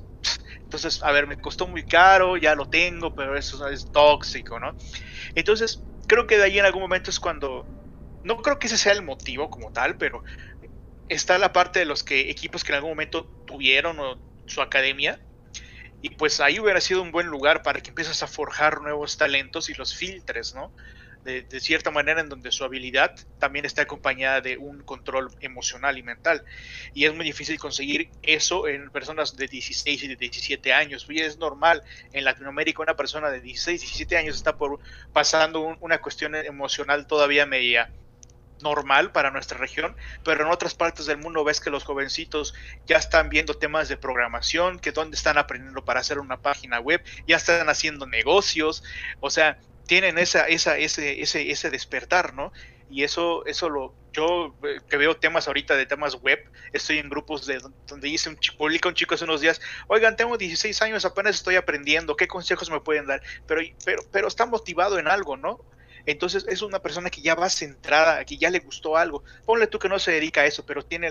[0.63, 4.75] entonces, a ver, me costó muy caro, ya lo tengo, pero eso es tóxico, ¿no?
[5.35, 7.65] Entonces, creo que de ahí en algún momento es cuando,
[8.23, 10.23] no creo que ese sea el motivo como tal, pero
[11.07, 15.19] está la parte de los que equipos que en algún momento tuvieron su academia
[16.01, 19.69] y pues ahí hubiera sido un buen lugar para que empieces a forjar nuevos talentos
[19.69, 20.71] y los filtres, ¿no?
[21.23, 26.03] De, cierta manera en donde su habilidad también está acompañada de un control emocional y
[26.03, 26.45] mental.
[26.93, 31.07] Y es muy difícil conseguir eso en personas de 16 y de 17 años.
[31.09, 31.81] Y es normal,
[32.13, 34.79] en Latinoamérica una persona de 16, 17 años está por,
[35.13, 37.89] pasando una cuestión emocional todavía media
[38.61, 42.53] normal para nuestra región, pero en otras partes del mundo ves que los jovencitos
[42.85, 47.03] ya están viendo temas de programación, que dónde están aprendiendo para hacer una página web,
[47.27, 48.83] ya están haciendo negocios,
[49.19, 52.51] o sea, tienen esa, esa, ese, ese, ese despertar, ¿no?
[52.89, 56.39] Y eso, eso lo, yo eh, que veo temas ahorita de temas web,
[56.71, 60.37] estoy en grupos de donde dice un publica un chico hace unos días, oigan, tengo
[60.37, 63.21] 16 años, apenas estoy aprendiendo, ¿qué consejos me pueden dar?
[63.47, 65.59] Pero, pero, pero está motivado en algo, ¿no?
[66.05, 69.23] Entonces es una persona que ya va centrada, que ya le gustó algo.
[69.45, 71.09] Ponle tú que no se dedica a eso, pero tiene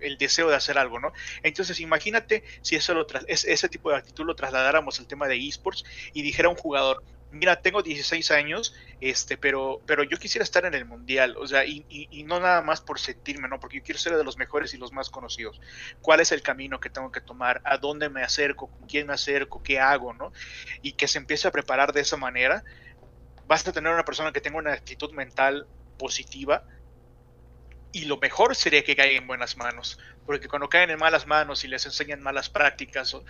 [0.00, 1.12] el deseo de hacer algo, ¿no?
[1.42, 5.84] Entonces imagínate si eso lo ese tipo de actitud lo trasladáramos al tema de esports
[6.12, 10.74] y dijera un jugador, mira, tengo 16 años, este, pero, pero yo quisiera estar en
[10.74, 13.60] el mundial, o sea, y, y, no nada más por sentirme, ¿no?
[13.60, 15.60] Porque yo quiero ser de los mejores y los más conocidos.
[16.00, 17.60] ¿Cuál es el camino que tengo que tomar?
[17.64, 18.68] ¿A dónde me acerco?
[18.68, 19.62] ¿Con quién me acerco?
[19.62, 20.14] ¿Qué hago?
[20.14, 20.32] ¿No?
[20.82, 22.64] Y que se empiece a preparar de esa manera
[23.46, 25.66] vas a tener una persona que tenga una actitud mental
[25.98, 26.64] positiva
[27.96, 31.64] y lo mejor sería que caiga en buenas manos, porque cuando caen en malas manos
[31.64, 33.24] y les enseñan malas prácticas o,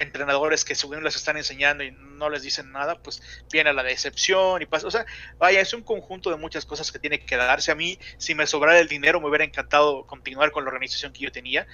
[0.00, 4.62] entrenadores que según les están enseñando y no les dicen nada, pues viene la decepción
[4.62, 5.06] y pasa, o sea,
[5.38, 7.70] vaya, es un conjunto de muchas cosas que tiene que darse.
[7.70, 11.20] A mí, si me sobrara el dinero, me hubiera encantado continuar con la organización que
[11.20, 11.68] yo tenía,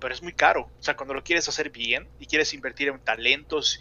[0.00, 0.70] pero es muy caro.
[0.78, 3.80] O sea, cuando lo quieres hacer bien y quieres invertir en talentos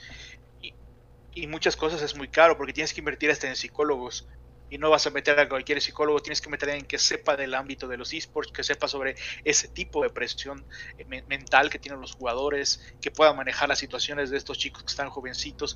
[1.35, 4.27] y muchas cosas es muy caro porque tienes que invertir hasta en psicólogos
[4.69, 7.35] y no vas a meter a cualquier psicólogo, tienes que meter a alguien que sepa
[7.35, 10.65] del ámbito de los esports, que sepa sobre ese tipo de presión
[10.97, 14.91] eh, mental que tienen los jugadores, que pueda manejar las situaciones de estos chicos que
[14.91, 15.75] están jovencitos.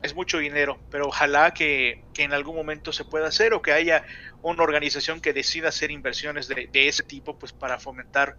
[0.00, 3.72] Es mucho dinero, pero ojalá que, que en algún momento se pueda hacer o que
[3.72, 4.04] haya
[4.40, 8.36] una organización que decida hacer inversiones de, de ese tipo, pues para fomentar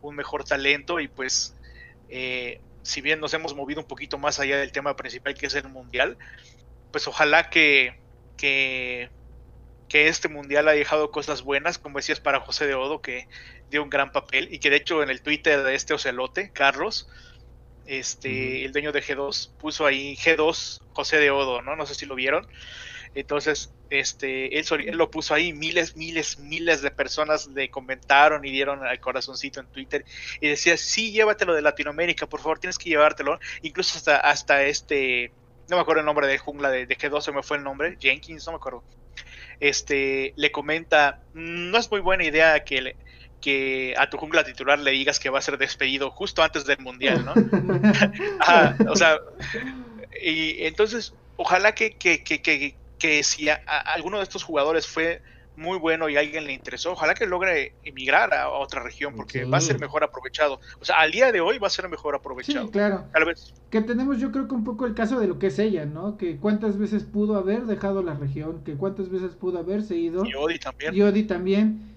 [0.00, 1.54] un mejor talento y pues
[2.08, 5.54] eh, si bien nos hemos movido un poquito más allá del tema principal que es
[5.54, 6.18] el mundial,
[6.90, 8.00] pues ojalá que,
[8.36, 9.10] que,
[9.88, 13.28] que este mundial ha dejado cosas buenas, como decías para José de Odo, que
[13.70, 17.08] dio un gran papel y que de hecho en el Twitter de este ocelote, Carlos,
[17.86, 21.76] este, el dueño de G2, puso ahí G2 José de Odo, ¿no?
[21.76, 22.46] No sé si lo vieron.
[23.14, 24.64] Entonces, este, él,
[24.96, 29.66] lo puso ahí, miles, miles, miles de personas le comentaron y dieron al corazoncito en
[29.66, 30.04] Twitter
[30.40, 33.40] y decía, sí, llévatelo de Latinoamérica, por favor, tienes que llevártelo.
[33.62, 35.32] Incluso hasta, hasta este,
[35.68, 37.96] no me acuerdo el nombre de jungla de, de G2, se me fue el nombre,
[38.00, 38.84] Jenkins, no me acuerdo.
[39.58, 42.96] Este, le comenta, no es muy buena idea que le,
[43.40, 46.78] que a tu jungla titular le digas que va a ser despedido justo antes del
[46.78, 47.34] mundial, ¿no?
[48.90, 49.18] o sea,
[50.22, 55.22] y entonces, ojalá que, que, que, que si alguno de estos jugadores fue
[55.56, 59.44] muy bueno y a alguien le interesó, ojalá que logre emigrar a otra región porque
[59.44, 60.60] va a ser mejor aprovechado.
[60.80, 62.66] O sea, al día de hoy va a ser mejor aprovechado.
[62.66, 63.04] Sí, claro.
[63.12, 63.52] Tal vez.
[63.70, 66.16] Que tenemos yo creo que un poco el caso de lo que es ella, ¿no?
[66.16, 70.24] Que cuántas veces pudo haber dejado la región, que cuántas veces pudo haberse ido.
[70.24, 70.94] Y Odi también.
[70.94, 71.90] Y Odi también.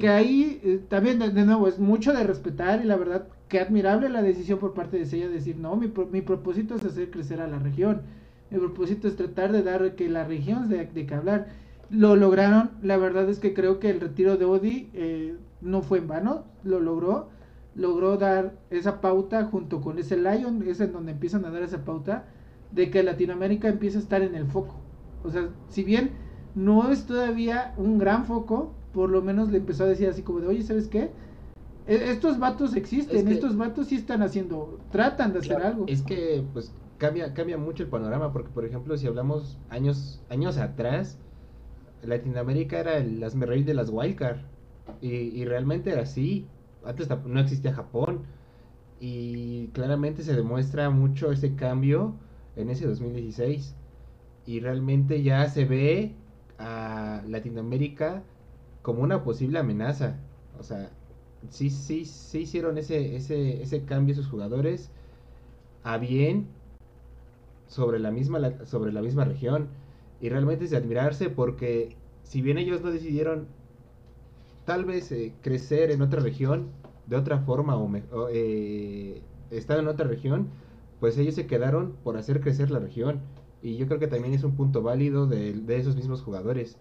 [0.00, 4.08] Que ahí eh, también, de, nuevo, es mucho de respetar y la verdad que admirable
[4.08, 7.40] la decisión por parte de ella de decir, no, mi, mi propósito es hacer crecer
[7.40, 8.02] a la región
[8.50, 11.48] el propósito es tratar de dar que la región de, de que hablar.
[11.90, 15.98] Lo lograron, la verdad es que creo que el retiro de Odi eh, no fue
[15.98, 17.28] en vano, lo logró,
[17.74, 21.84] logró dar esa pauta junto con ese Lion, es en donde empiezan a dar esa
[21.84, 22.26] pauta
[22.72, 24.76] de que Latinoamérica empieza a estar en el foco.
[25.24, 26.10] O sea, si bien
[26.54, 30.40] no es todavía un gran foco, por lo menos le empezó a decir así como
[30.40, 31.10] de, oye, ¿sabes qué?
[31.86, 35.86] E, estos vatos existen, estos vatos sí están haciendo, tratan de hacer algo.
[35.88, 40.58] Es que, pues, cambia, cambia mucho el panorama, porque por ejemplo, si hablamos años, años
[40.58, 41.18] atrás,
[42.02, 44.38] Latinoamérica era el reír de las wildcard.
[45.00, 46.46] Y, y realmente era así.
[46.84, 48.20] Antes no existía Japón.
[49.00, 52.14] Y claramente se demuestra mucho ese cambio
[52.56, 53.74] en ese 2016.
[54.46, 56.14] Y realmente ya se ve
[56.58, 58.22] a Latinoamérica
[58.82, 60.18] como una posible amenaza.
[60.58, 60.90] O sea,
[61.48, 64.90] sí, sí, sí hicieron ese, ese, ese cambio sus jugadores
[65.82, 66.46] a bien
[67.70, 69.68] sobre la misma, sobre la misma región.
[70.20, 73.48] Y realmente es de admirarse porque si bien ellos no decidieron
[74.66, 76.70] tal vez eh, crecer en otra región
[77.06, 80.48] de otra forma o, eh, estar en otra región,
[81.00, 83.20] pues ellos se quedaron por hacer crecer la región.
[83.62, 86.76] Y yo creo que también es un punto válido de, esos mismos jugadores.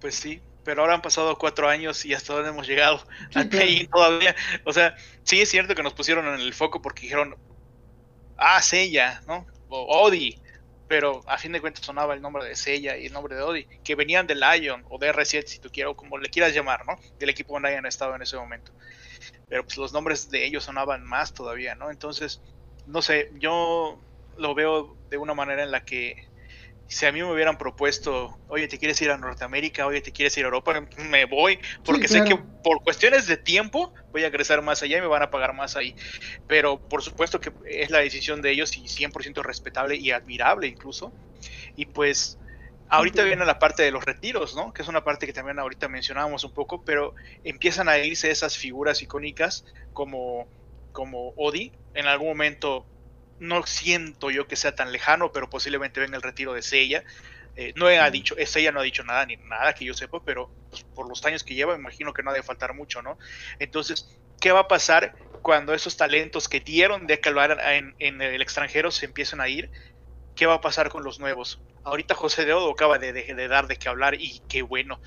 [0.00, 3.00] Pues sí, pero ahora han pasado cuatro años y hasta dónde hemos llegado.
[3.92, 4.34] todavía.
[4.64, 7.36] O sea, sí es cierto que nos pusieron en el foco porque dijeron,
[8.38, 9.46] ah, Sella, ¿no?
[9.68, 10.40] O Odi,
[10.88, 13.66] pero a fin de cuentas sonaba el nombre de Sella y el nombre de Odi,
[13.84, 16.86] que venían de Lion o de R7, si tú quieres, o como le quieras llamar,
[16.86, 16.96] ¿no?
[17.18, 18.72] Del equipo donde hayan estado en ese momento.
[19.48, 21.90] Pero pues los nombres de ellos sonaban más todavía, ¿no?
[21.90, 22.40] Entonces,
[22.86, 24.00] no sé, yo
[24.38, 26.27] lo veo de una manera en la que
[26.90, 29.86] si a mí me hubieran propuesto, oye, ¿te quieres ir a Norteamérica?
[29.86, 30.82] Oye, ¿te quieres ir a Europa?
[30.96, 35.00] Me voy, porque sé que por cuestiones de tiempo voy a crecer más allá y
[35.02, 35.94] me van a pagar más ahí.
[36.46, 41.12] Pero por supuesto que es la decisión de ellos y 100% respetable y admirable incluso.
[41.76, 42.38] Y pues
[42.88, 44.72] ahorita viene la parte de los retiros, ¿no?
[44.72, 48.56] Que es una parte que también ahorita mencionábamos un poco, pero empiezan a irse esas
[48.56, 50.48] figuras icónicas como,
[50.92, 51.70] como Odi.
[51.92, 52.86] En algún momento
[53.40, 57.04] no siento yo que sea tan lejano, pero posiblemente venga el retiro de Sella.
[57.56, 60.50] Eh, no ha dicho, Sella no ha dicho nada, ni nada que yo sepa, pero
[60.70, 63.18] pues, por los años que lleva, imagino que no ha de faltar mucho, ¿no?
[63.58, 68.40] Entonces, ¿qué va a pasar cuando esos talentos que dieron de calvar en, en el
[68.42, 69.70] extranjero se empiezan a ir?
[70.36, 71.60] ¿Qué va a pasar con los nuevos?
[71.82, 75.00] Ahorita José de Odo acaba de, de, dar de qué hablar y qué bueno,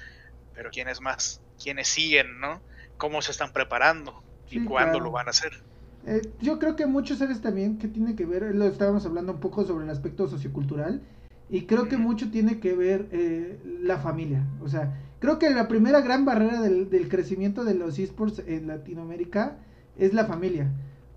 [0.53, 1.41] pero ¿quiénes más?
[1.61, 2.61] ¿Quiénes siguen, no?
[2.97, 4.23] ¿Cómo se están preparando?
[4.49, 5.63] ¿Y cuándo lo van a hacer?
[6.05, 8.55] Eh, yo creo que mucho, ¿sabes también que tiene que ver?
[8.55, 11.01] Lo estábamos hablando un poco sobre el aspecto sociocultural.
[11.49, 14.45] Y creo que mucho tiene que ver eh, la familia.
[14.63, 18.67] O sea, creo que la primera gran barrera del, del crecimiento de los esports en
[18.67, 19.57] Latinoamérica
[19.97, 20.71] es la familia.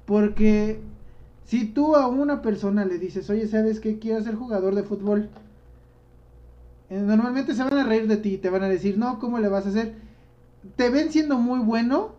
[0.07, 0.81] Porque
[1.45, 3.99] si tú a una persona le dices, oye, ¿sabes qué?
[3.99, 5.29] Quiero ser jugador de fútbol.
[6.91, 9.49] Eh, normalmente se van a reír de ti, te van a decir, no, ¿cómo le
[9.49, 9.95] vas a hacer?
[10.77, 12.13] Te ven siendo muy bueno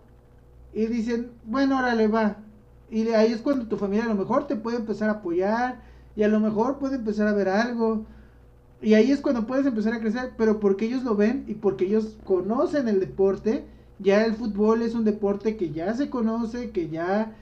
[0.73, 2.37] y dicen, bueno, órale, va,
[2.89, 5.81] y ahí es cuando tu familia a lo mejor te puede empezar a apoyar
[6.15, 8.05] y a lo mejor puede empezar a ver algo.
[8.81, 11.85] Y ahí es cuando puedes empezar a crecer, pero porque ellos lo ven y porque
[11.85, 13.65] ellos conocen el deporte,
[13.99, 17.33] ya el fútbol es un deporte que ya se conoce, que ya,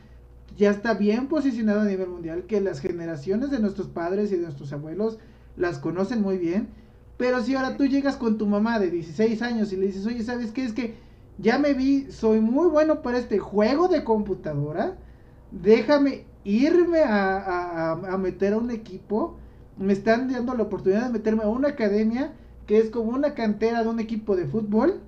[0.58, 4.44] ya está bien posicionado a nivel mundial, que las generaciones de nuestros padres y de
[4.44, 5.18] nuestros abuelos
[5.58, 6.68] las conocen muy bien.
[7.18, 10.24] Pero si ahora tú llegas con tu mamá de 16 años y le dices, oye,
[10.24, 10.64] ¿sabes qué?
[10.64, 10.96] Es que
[11.38, 14.98] ya me vi, soy muy bueno para este juego de computadora
[15.62, 19.38] déjame irme a, meter a un equipo,
[19.78, 22.34] me están dando la oportunidad de meterme a una academia
[22.68, 25.02] que es como una cantera de un equipo de fútbol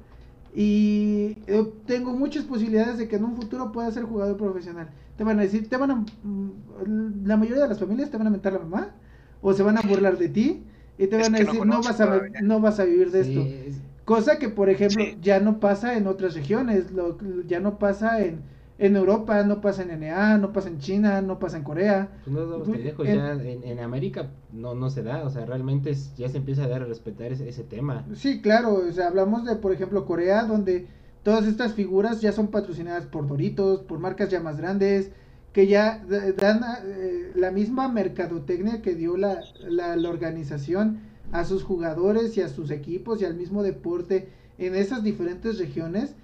[0.53, 4.89] y eh, tengo muchas posibilidades de que en un futuro pueda ser jugador profesional.
[5.17, 8.27] Te van a decir, te van a, mm, la mayoría de las familias te van
[8.27, 8.95] a mentar la mamá
[9.41, 10.63] o se van a burlar de ti
[10.97, 13.81] y te van a decir, no, vas a, no vas a vivir de esto.
[14.05, 18.41] Cosa que, por ejemplo, ya no pasa en otras regiones, lo, ya no pasa en,
[18.77, 22.09] en Europa, no pasa en NA, no pasa en China, no pasa en Corea.
[22.25, 25.93] Pues no pues, lejos, en, ya en, América no, no se da, o sea, realmente
[26.17, 28.05] ya se empieza a dar a respetar ese, ese tema.
[28.15, 30.87] Sí, claro, o sea, hablamos de, por ejemplo, Corea, donde
[31.23, 35.11] todas estas figuras ya son patrocinadas por Doritos, por marcas ya más grandes,
[35.53, 36.03] que ya
[36.37, 40.99] dan eh, la misma mercadotecnia que dio la, la, la organización
[41.31, 46.15] a sus jugadores y a sus equipos y al mismo deporte en esas diferentes regiones,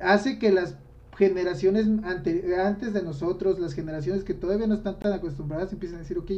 [0.00, 0.76] hace que las
[1.16, 6.18] generaciones antes de nosotros, las generaciones que todavía no están tan acostumbradas, empiezan a decir,
[6.18, 6.30] ok,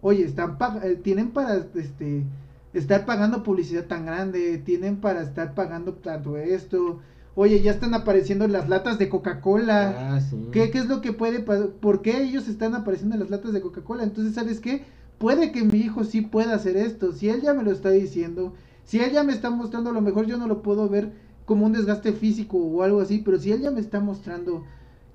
[0.00, 2.24] oye, están eh, tienen para este
[2.72, 7.00] estar pagando publicidad tan grande, tienen para estar pagando tanto esto,
[7.34, 10.20] oye, ya están apareciendo las latas de Coca-Cola, ah,
[10.52, 11.68] ¿Qué, ¿qué es lo que puede pasar?
[11.68, 14.04] ¿Por qué ellos están apareciendo en las latas de Coca-Cola?
[14.04, 14.84] Entonces, ¿sabes qué?
[15.22, 18.54] puede que mi hijo sí pueda hacer esto, si él ya me lo está diciendo,
[18.84, 21.12] si él ya me está mostrando, a lo mejor yo no lo puedo ver
[21.44, 24.64] como un desgaste físico o algo así, pero si él ya me está mostrando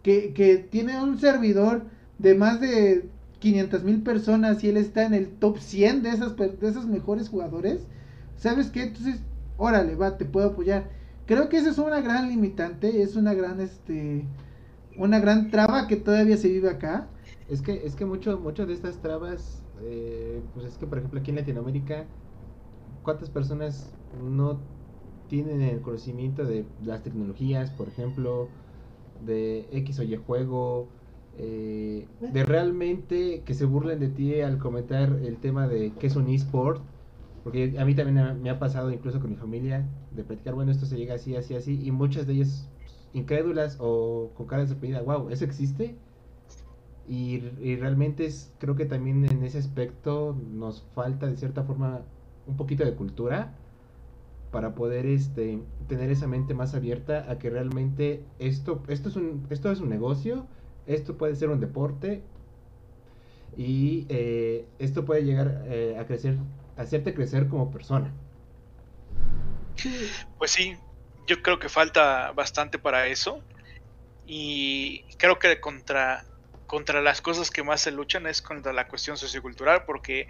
[0.03, 1.85] que, que tiene un servidor
[2.17, 3.09] de más de
[3.39, 7.29] 500 mil personas y él está en el top 100 de, esas, de esos mejores
[7.29, 7.87] jugadores,
[8.37, 8.83] ¿sabes qué?
[8.83, 9.21] Entonces,
[9.57, 10.89] órale, va, te puedo apoyar.
[11.25, 14.25] Creo que esa es una gran limitante, es una gran, este,
[14.97, 17.07] una gran traba que todavía se vive acá.
[17.49, 21.19] Es que, es que mucho, mucho de estas trabas eh, pues es que por ejemplo
[21.19, 22.05] aquí en Latinoamérica,
[23.03, 23.91] ¿cuántas personas
[24.23, 24.59] no
[25.27, 28.47] tienen el conocimiento de las tecnologías, por ejemplo,
[29.25, 30.87] de X o Y juego,
[31.37, 36.15] eh, de realmente que se burlen de ti al comentar el tema de qué es
[36.15, 36.81] un eSport?
[37.43, 40.85] Porque a mí también me ha pasado, incluso con mi familia, de platicar, bueno, esto
[40.85, 42.67] se llega así, así, así, y muchas de ellas
[43.13, 45.95] incrédulas o con cara sorprendida, wow, ¿eso existe?
[47.07, 47.39] Y,
[47.77, 52.01] realmente es, creo que también en ese aspecto nos falta de cierta forma
[52.45, 53.53] un poquito de cultura
[54.57, 59.45] para poder este tener esa mente más abierta a que realmente esto esto es un
[59.51, 60.47] esto es un negocio
[60.87, 62.23] esto puede ser un deporte
[63.55, 66.37] y eh, esto puede llegar eh, a crecer
[66.75, 68.11] hacerte crecer como persona.
[70.39, 70.75] Pues sí
[71.27, 73.43] yo creo que falta bastante para eso
[74.25, 76.25] y creo que contra
[76.67, 80.27] contra las cosas que más se luchan es contra la cuestión sociocultural, porque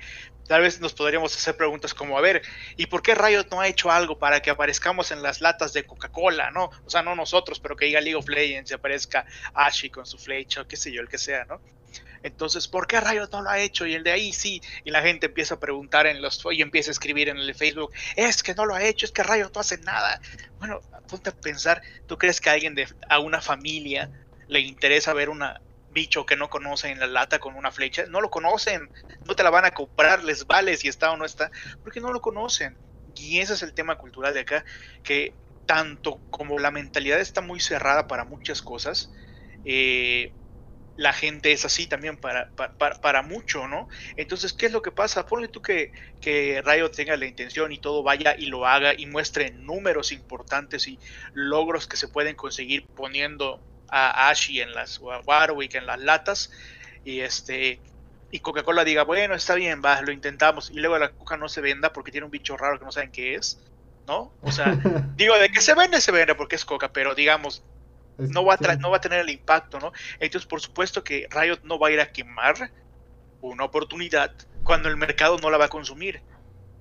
[0.47, 2.43] tal vez nos podríamos hacer preguntas como, a ver,
[2.77, 5.85] ¿y por qué Riot no ha hecho algo para que aparezcamos en las latas de
[5.85, 6.69] Coca-Cola, no?
[6.85, 10.17] O sea, no nosotros, pero que diga League of Legends y aparezca Ashi con su
[10.17, 11.59] flecha, o qué sé yo, el que sea, ¿no?
[12.23, 13.85] Entonces, ¿por qué Riot no lo ha hecho?
[13.85, 14.61] Y el de ahí sí.
[14.83, 17.93] Y la gente empieza a preguntar en los y empieza a escribir en el Facebook,
[18.15, 20.19] es que no lo ha hecho, es que Riot no hace nada.
[20.59, 24.11] Bueno, ponte a pensar, ¿tú crees que a alguien de a una familia
[24.47, 25.61] le interesa ver una
[25.97, 28.87] bicho que no conocen la lata con una flecha, no lo conocen,
[29.25, 31.49] no te la van a comprar, les vale si está o no está,
[31.81, 32.77] porque no lo conocen.
[33.15, 34.63] Y ese es el tema cultural de acá,
[35.01, 35.33] que
[35.65, 39.11] tanto como la mentalidad está muy cerrada para muchas cosas,
[39.65, 40.33] eh,
[40.97, 43.87] la gente es así también para, para, mucho, ¿no?
[44.17, 45.25] Entonces, ¿qué es lo que pasa?
[45.25, 49.07] Ponle tú que, que Riot tenga la intención y todo vaya y lo haga y
[49.07, 50.99] muestre números importantes y
[51.33, 56.51] logros que se pueden conseguir poniendo a Ashi en las Warwick en las latas
[57.03, 57.79] y este
[58.29, 61.61] y Coca-Cola diga, bueno, está bien, va, lo intentamos y luego la Coca no se
[61.61, 63.59] venda porque tiene un bicho raro que no saben qué es,
[64.05, 64.33] ¿no?
[64.41, 64.75] O sea,
[65.15, 67.63] digo, de que se vende, se vende porque es Coca, pero digamos,
[68.17, 69.93] no va, a no va a tener el impacto, ¿no?
[70.19, 72.71] Entonces, por supuesto que Riot no va a ir a quemar
[73.41, 76.21] una oportunidad cuando el mercado no la va a consumir.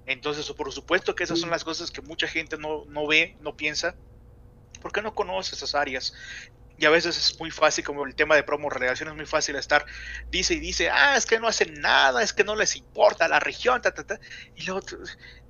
[0.06, 3.56] Entonces, por supuesto que esas son las cosas que mucha gente no, no ve, no
[3.56, 3.94] piensa,
[4.80, 6.14] porque no conoce esas áreas
[6.78, 9.56] y a veces es muy fácil, como el tema de promo relegación, es muy fácil
[9.56, 9.86] estar,
[10.30, 13.40] dice y dice, ah, es que no hacen nada, es que no les importa la
[13.40, 14.20] región, ta, ta, ta.
[14.54, 14.80] y luego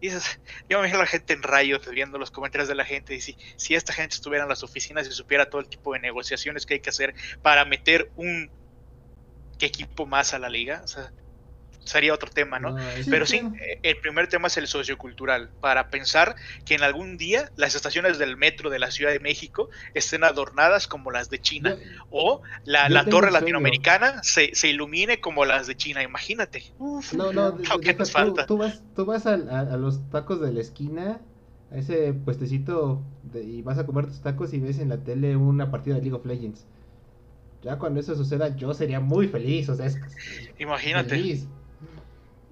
[0.01, 3.15] dices, yo me imagino a la gente en rayos viendo los comentarios de la gente,
[3.15, 6.01] y si, si esta gente estuviera en las oficinas y supiera todo el tipo de
[6.01, 8.51] negociaciones que hay que hacer para meter un
[9.59, 11.13] equipo más a la liga, o sea,
[11.87, 12.77] sería otro tema, ¿no?
[13.09, 17.51] Pero sí, eh, el primer tema es el sociocultural, para pensar que en algún día
[17.57, 21.77] las estaciones del metro de la Ciudad de México estén adornadas como las de China,
[22.11, 26.65] o la, torre latinoamericana se, se, ilumine como las de China, imagínate.
[26.79, 28.47] no, no, ¿qué nos falta?
[28.47, 29.37] Tú, vas, tú vas a,
[29.77, 31.21] los tacos de la esquina,
[31.71, 33.03] a ese puestecito,
[33.35, 36.17] y vas a comer tus tacos y ves en la tele una partida de League
[36.17, 36.67] of Legends.
[37.63, 39.99] Ya cuando eso suceda, yo sería muy feliz, o sea, es
[40.59, 41.47] Imagínate.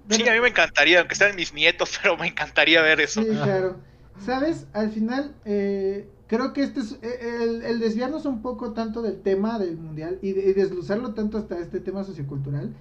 [0.09, 3.21] Sí, a mí me encantaría, aunque sean mis nietos, pero me encantaría ver eso.
[3.21, 3.77] Sí, claro.
[4.25, 4.67] ¿Sabes?
[4.73, 9.59] Al final, eh, creo que este es eh, el, desviarnos un poco tanto del tema
[9.59, 12.73] del mundial y, desluzarlo tanto hasta este tema sociocultural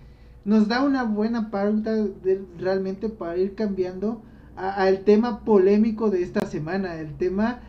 [0.44, 4.22] nos da una buena pauta de, realmente para ir cambiando
[4.56, 7.60] al tema polémico de esta semana, el tema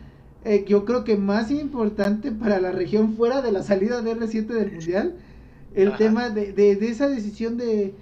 [0.44, 4.46] eh, yo creo que más importante para la región fuera de la salida de R7
[4.46, 5.14] del mundial,
[5.74, 7.94] el tema de, de, esa decisión de,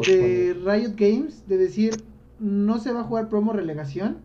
[0.00, 2.02] de Riot Games de decir
[2.38, 4.18] no se va a jugar promo relegación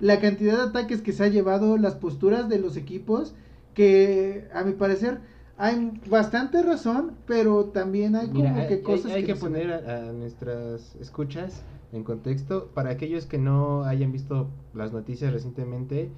[0.00, 3.34] la cantidad de ataques que se ha llevado, las posturas de los equipos,
[3.74, 5.20] que a mi parecer
[5.56, 11.62] hay bastante razón, pero también hay como que cosas hay, que, poner a, nuestras escuchas
[11.92, 12.68] en contexto.
[12.74, 16.10] Para aquellos que no hayan visto las noticias recientemente,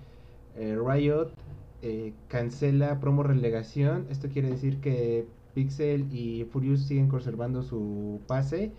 [0.57, 1.32] eh, Riot
[1.80, 4.07] eh, cancela promo relegación.
[4.11, 8.72] Esto quiere decir que Pixel y Furious siguen conservando su pase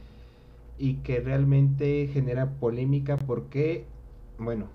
[0.78, 3.86] y que realmente genera polémica porque,
[4.38, 4.68] bueno,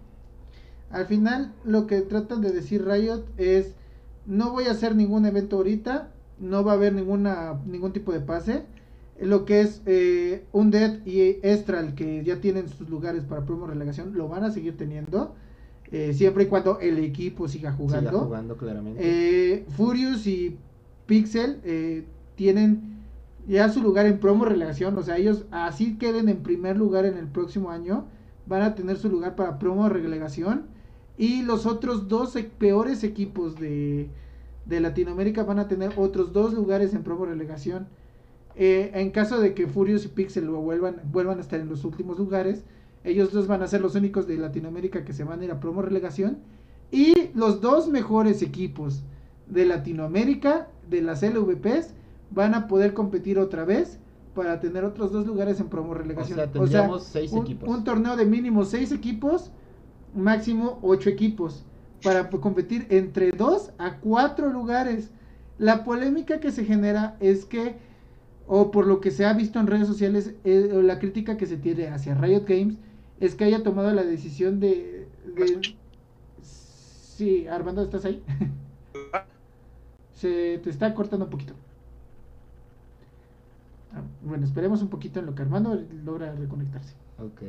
[0.90, 3.74] al final, lo que tratan de decir Riot es:
[4.26, 8.20] no voy a hacer ningún evento ahorita, no va a haber ninguna, ningún tipo de
[8.20, 8.64] pase.
[9.20, 14.12] Lo que es eh, Undead y Estral, que ya tienen sus lugares para promo relegación,
[14.14, 15.34] lo van a seguir teniendo.
[15.90, 18.10] Eh, siempre y cuando el equipo siga jugando.
[18.10, 19.00] Siga jugando claramente.
[19.02, 20.56] Eh, Furious y
[21.06, 22.95] Pixel eh, tienen
[23.46, 24.96] ya su lugar en promo relegación.
[24.98, 28.06] O sea, ellos así queden en primer lugar en el próximo año.
[28.46, 30.66] Van a tener su lugar para promo relegación.
[31.18, 34.10] Y los otros dos e-, peores equipos de,
[34.68, 37.88] Latinoamérica van a tener otros dos lugares en promo relegación.
[38.56, 42.18] Eh, en caso de que Furious y Pixel vuelvan, vuelvan a estar en los últimos
[42.18, 42.64] lugares,
[43.04, 45.60] ellos dos van a ser los únicos de Latinoamérica que se van a ir a
[45.60, 46.38] promo relegación.
[46.90, 49.02] Y los dos mejores equipos
[49.46, 51.94] de Latinoamérica, de las LVPs,
[52.30, 53.98] van a poder competir otra vez
[54.34, 56.40] para tener otros dos lugares en promo relegación.
[56.58, 57.68] O sea, seis equipos.
[57.68, 59.50] un torneo de mínimo seis equipos
[60.16, 61.64] máximo 8 equipos
[62.02, 65.10] para competir entre 2 a 4 lugares.
[65.58, 67.76] La polémica que se genera es que,
[68.46, 71.56] o por lo que se ha visto en redes sociales, eh, la crítica que se
[71.56, 72.76] tiene hacia Riot Games,
[73.20, 75.06] es que haya tomado la decisión de...
[75.34, 75.60] de...
[76.42, 78.22] Sí, Armando, ¿estás ahí?
[80.12, 81.54] se te está cortando un poquito.
[84.22, 85.74] Bueno, esperemos un poquito en lo que Armando
[86.04, 86.94] logra reconectarse.
[87.18, 87.42] Ok.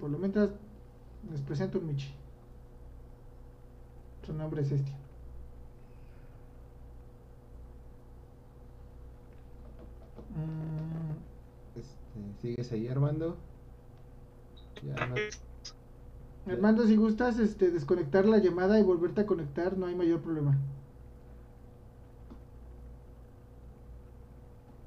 [0.00, 0.50] Por lo menos
[1.30, 2.12] les presento a Michi.
[4.26, 4.92] Su nombre es este.
[11.76, 13.36] Este, ¿Sigues ahí, Armando?
[16.46, 20.58] Armando, si gustas este, desconectar la llamada y volverte a conectar, no hay mayor problema.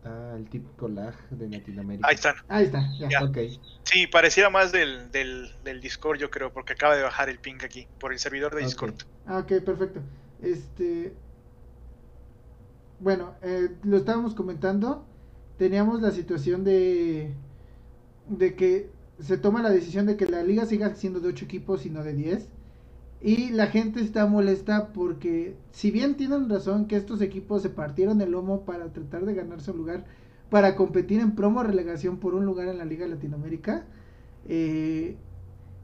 [0.03, 2.07] Ah, el típico lag de Latinoamérica.
[2.07, 2.35] Ahí están.
[2.47, 3.09] Ahí está, ya.
[3.83, 7.57] Sí, pareciera más del, del, del, Discord, yo creo, porque acaba de bajar el ping
[7.63, 8.95] aquí, por el servidor de Discord.
[9.27, 10.01] Ah, ok, perfecto.
[10.41, 11.13] Este.
[12.99, 15.05] Bueno, eh, lo estábamos comentando.
[15.57, 17.31] Teníamos la situación de.
[18.27, 18.89] de que
[19.19, 22.03] se toma la decisión de que la liga siga siendo de 8 equipos y no
[22.03, 22.47] de 10
[23.23, 28.19] y la gente está molesta porque, si bien tienen razón que estos equipos se partieron
[28.21, 30.05] el lomo para tratar de ganarse un lugar,
[30.49, 33.85] para competir en promo relegación por un lugar en la Liga Latinoamérica,
[34.47, 35.17] eh,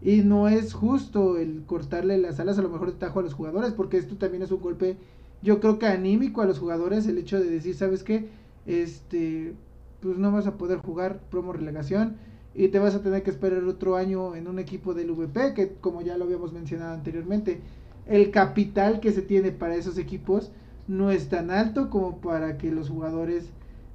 [0.01, 3.33] y no es justo el cortarle las alas a lo mejor de tajo a los
[3.33, 4.97] jugadores, porque esto también es un golpe,
[5.43, 8.29] yo creo que anímico a los jugadores, el hecho de decir, ¿sabes qué?
[8.65, 9.53] Este,
[10.01, 12.17] pues no vas a poder jugar promo relegación
[12.57, 15.73] y te vas a tener que esperar otro año en un equipo del VP, que
[15.79, 17.61] como ya lo habíamos mencionado anteriormente,
[18.07, 20.51] el capital que se tiene para esos equipos
[20.87, 23.45] no es tan alto como para que los jugadores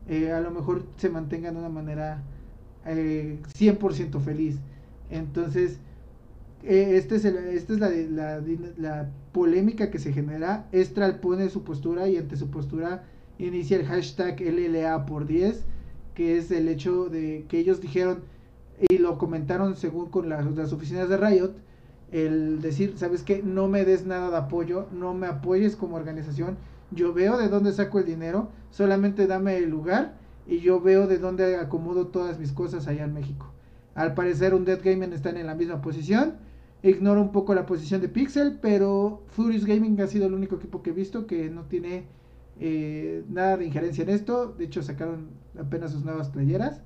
[0.09, 2.23] eh, a lo mejor se mantengan de una manera
[2.87, 4.59] eh, 100% feliz.
[5.11, 5.79] Entonces,
[6.63, 8.41] eh, este es esta es la,
[8.79, 10.69] la, polémica que se genera.
[10.71, 13.05] Estral pone su postura y ante su postura
[13.39, 15.65] inicia el hashtag LLA por 10,
[16.15, 18.23] que es el hecho de que ellos dijeron,
[18.89, 21.55] y lo comentaron según con las, oficinas de Riot,
[22.11, 23.43] el decir, ¿sabes qué?
[23.43, 26.57] No me des nada de apoyo, no me apoyes como organización,
[26.91, 30.15] yo veo de dónde saco el dinero, solamente dame el lugar
[30.47, 33.51] y yo veo de dónde acomodo todas mis cosas allá en México.
[33.95, 36.35] Al parecer un Dead Gaming están en la misma posición,
[36.83, 40.83] ignoro un poco la posición de Pixel, pero Furious Gaming ha sido el único equipo
[40.83, 42.05] que he visto que no tiene
[42.61, 45.29] eh, nada de injerencia en esto, de hecho sacaron
[45.59, 46.83] apenas sus nuevas playeras.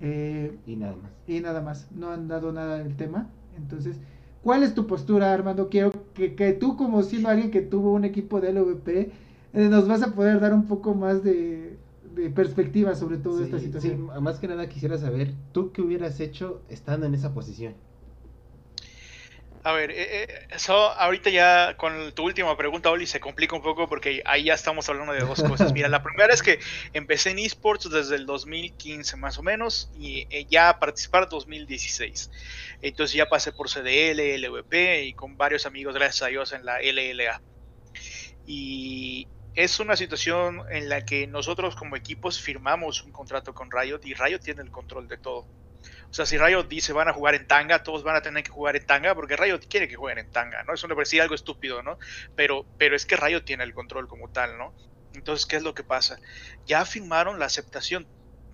[0.00, 1.10] Eh, y nada más.
[1.26, 1.88] Y nada más.
[1.92, 3.28] No han dado nada del tema.
[3.56, 3.96] Entonces,
[4.42, 5.68] ¿cuál es tu postura, Armando?
[5.68, 9.12] Quiero que, que tú, como siendo alguien que tuvo un equipo de LVP,
[9.54, 11.76] eh, nos vas a poder dar un poco más de,
[12.34, 14.10] perspectiva sobre toda esta situación.
[14.12, 17.74] sí, más que nada quisiera saber, ¿tú qué hubieras hecho estando en esa posición?
[19.68, 23.60] A ver, eh, eh, eso ahorita ya con tu última pregunta, Oli, se complica un
[23.60, 25.74] poco porque ahí ya estamos hablando de dos cosas.
[25.74, 26.58] Mira, la primera es que
[26.94, 32.30] empecé en esports desde el 2015 más o menos y eh, ya a participar 2016.
[32.80, 36.80] Entonces ya pasé por CDL, LVP y con varios amigos, gracias a Dios, en la
[36.80, 37.42] LLA.
[38.46, 44.00] Y es una situación en la que nosotros como equipos firmamos un contrato con Riot
[44.04, 45.46] y Riot tiene el control de todo.
[46.10, 48.50] O sea, si Riot dice van a jugar en tanga, todos van a tener que
[48.50, 50.74] jugar en tanga porque Riot quiere que jueguen en tanga, ¿no?
[50.74, 51.98] Eso me parecía algo estúpido, ¿no?
[52.34, 54.74] Pero, pero es que Riot tiene el control como tal, ¿no?
[55.14, 56.18] Entonces, ¿qué es lo que pasa?
[56.66, 58.06] Ya firmaron la aceptación.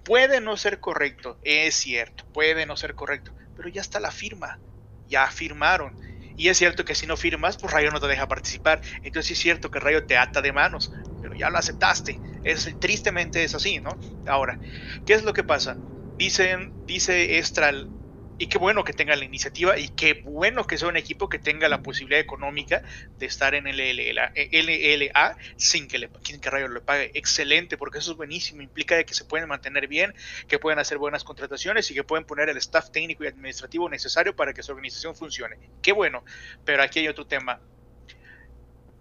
[0.05, 4.59] Puede no ser correcto, es cierto, puede no ser correcto, pero ya está la firma,
[5.07, 5.97] ya firmaron.
[6.37, 8.83] Y es cierto que si no firmas, pues Riot no te deja participar.
[9.03, 12.21] Entonces sí es cierto que Riot te ata de manos, pero ya lo aceptaste.
[12.43, 13.99] Es, tristemente es así, ¿no?
[14.27, 14.59] Ahora,
[15.07, 15.79] ¿qué es lo que pasa?
[16.17, 17.91] Dicen, dice Estral,
[18.37, 21.39] y qué bueno que tenga la iniciativa y qué bueno que sea un equipo que
[21.39, 22.83] tenga la posibilidad económica
[23.17, 27.11] de estar en LLA, LLA sin que, le, que le pague.
[27.15, 28.63] Excelente, porque eso es buenísimo.
[28.63, 30.15] Implica que se pueden mantener bien,
[30.49, 34.35] que pueden hacer buenas contrataciones y que pueden poner el staff técnico y administrativo necesario
[34.35, 35.57] para que su organización funcione.
[35.81, 36.25] Qué bueno,
[36.65, 37.61] pero aquí hay otro tema.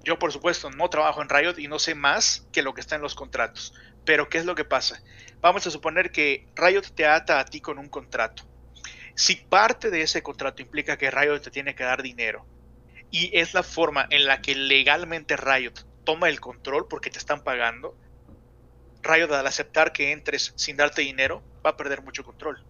[0.04, 2.98] Yo, por supuesto, no trabajo en Riot y no sé más que lo que está
[2.98, 3.74] en los contratos.
[4.04, 5.02] Pero, ¿qué es lo que pasa?
[5.44, 8.44] Vamos a suponer que Riot te ata a ti con un contrato.
[9.14, 12.46] Si parte de ese contrato implica que Riot te tiene que dar dinero
[13.12, 17.44] y es la forma en la que legalmente Riot toma el control porque te están
[17.44, 17.98] pagando,
[19.02, 22.64] Riot al aceptar que entres sin darte dinero va a perder mucho control.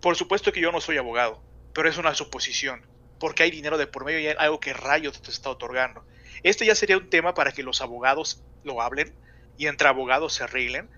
[0.00, 2.84] Por supuesto que yo no soy abogado, pero es una suposición,
[3.20, 6.04] porque hay dinero de por medio y hay algo que Riot te está otorgando.
[6.42, 9.14] Este ya sería un tema para que los abogados lo hablen
[9.56, 10.90] y entre abogados se arreglen,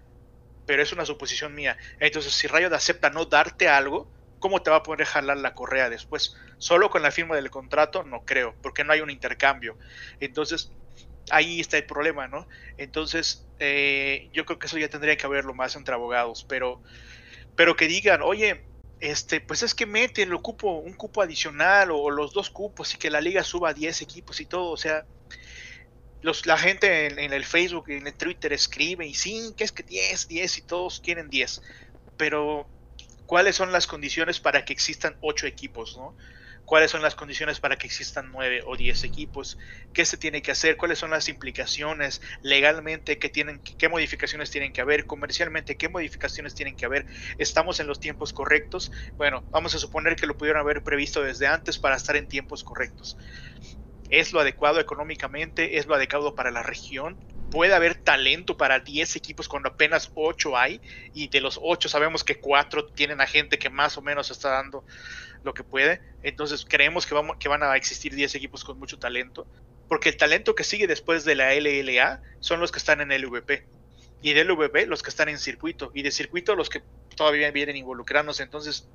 [0.67, 1.77] pero es una suposición mía.
[2.01, 5.91] Entonces, si Riot acepta no darte algo, ¿cómo te va a poder jalar la correa
[5.91, 6.37] después?
[6.59, 9.77] Solo con la firma del contrato, no creo, porque no hay un intercambio.
[10.21, 10.73] Entonces,
[11.31, 12.47] ahí está el problema, ¿no?
[12.77, 16.83] Entonces, eh, yo creo que eso ya tendría que haberlo más entre abogados, pero,
[17.57, 18.65] pero que digan, oye,
[19.01, 22.95] este, pues es que meten el cupo, un cupo adicional o, o los dos cupos
[22.95, 25.07] y que la liga suba a 10 equipos y todo, o sea,
[26.25, 29.73] los, la gente en, el Facebook y en el Twitter escribe y sí, que es
[29.73, 31.61] que 10, 10 y todos quieren 10,
[32.17, 32.67] pero
[33.27, 36.17] ¿cuáles son las condiciones para que existan 8 equipos, no?
[36.65, 39.59] ¿Cuáles son las condiciones para que existan 9 o 10 equipos?
[39.93, 40.79] ¿Qué se tiene que hacer?
[40.79, 43.19] ¿Cuáles son las implicaciones legalmente?
[43.19, 45.05] ¿Qué, tienen, qué modificaciones tienen que haber?
[45.05, 47.05] ¿Comercialmente qué modificaciones tienen que haber?
[47.37, 48.91] ¿Estamos en los tiempos correctos?
[49.19, 52.65] Bueno, vamos a suponer que lo pudieron haber previsto desde antes para estar en tiempos
[52.65, 53.19] correctos
[54.11, 57.17] es lo adecuado económicamente, es lo adecuado para la región.
[57.51, 60.81] Puede haber talento para 10 equipos cuando apenas 8 hay
[61.15, 64.51] y de los 8 sabemos que 4 tienen a gente que más o menos está
[64.51, 64.85] dando
[65.45, 66.01] lo que puede.
[66.23, 69.47] Entonces creemos que, vamos, que van a existir 10 equipos con mucho talento.
[69.89, 73.27] Porque el talento que sigue después de la LLA son los que están en el
[73.27, 73.65] VP.
[74.23, 75.91] Y del VP los que están en circuito.
[75.95, 76.83] Y de circuito los que
[77.15, 78.43] todavía vienen involucrándose.
[78.43, 78.89] Entonces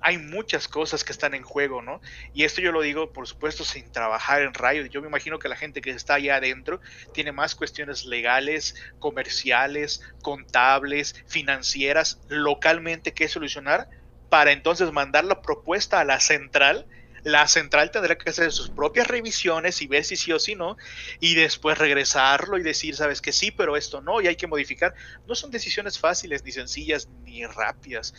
[0.00, 2.00] hay muchas cosas que están en juego, ¿no?
[2.32, 4.88] Y esto yo lo digo, por supuesto, sin trabajar en Riot.
[4.88, 6.80] Yo me imagino que la gente que está allá adentro
[7.12, 13.88] tiene más cuestiones legales, comerciales, contables, financieras, localmente que solucionar
[14.28, 16.86] para entonces mandar la propuesta a la central.
[17.24, 20.76] La central tendrá que hacer sus propias revisiones y ver si sí o si no,
[21.18, 24.94] y después regresarlo y decir, sabes que sí, pero esto no, y hay que modificar.
[25.26, 28.14] No son decisiones fáciles, ni sencillas, ni rápidas.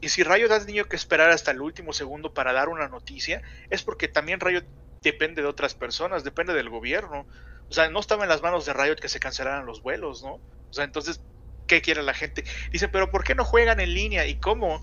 [0.00, 3.42] Y si Riot ha tenido que esperar hasta el último segundo para dar una noticia,
[3.68, 4.64] es porque también Riot
[5.02, 7.26] depende de otras personas, depende del gobierno.
[7.68, 10.34] O sea, no estaba en las manos de Riot que se cancelaran los vuelos, ¿no?
[10.34, 11.20] O sea, entonces,
[11.66, 12.44] ¿qué quiere la gente?
[12.72, 14.26] Dicen, pero ¿por qué no juegan en línea?
[14.26, 14.82] ¿Y cómo?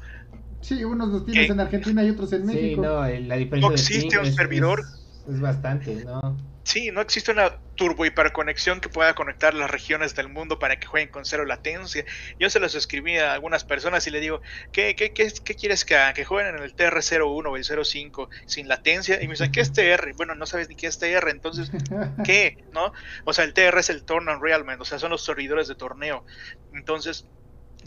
[0.61, 1.53] Sí, unos los tienes ¿Qué?
[1.53, 2.81] en Argentina y otros en México.
[2.81, 4.81] Sí, no, la diferencia no existe un es, servidor.
[4.81, 6.37] Es, es, bastante, ¿no?
[6.65, 10.87] Sí, no existe una turbo hiperconexión que pueda conectar las regiones del mundo para que
[10.87, 12.03] jueguen con cero latencia.
[12.39, 14.41] Yo se los escribí a algunas personas y le digo,
[14.71, 16.15] ¿qué, qué, qué, qué quieres que hagan?
[16.15, 19.21] Que jueguen en el TR01 o el 05 sin latencia.
[19.21, 20.11] Y me dicen, ¿qué es TR?
[20.15, 21.69] Bueno, no sabes ni qué es TR, entonces,
[22.25, 22.57] ¿qué?
[22.71, 22.91] ¿No?
[23.25, 25.75] O sea, el TR es el Turn on Realment, o sea, son los servidores de
[25.75, 26.25] torneo.
[26.73, 27.27] Entonces,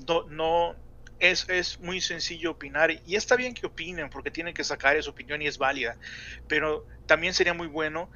[0.07, 0.77] no, no,
[1.19, 5.11] es, es, muy sencillo opinar y está bien que opinen porque tienen que sacar esa
[5.11, 5.97] opinión y es válida,
[6.47, 8.09] pero también sería muy bueno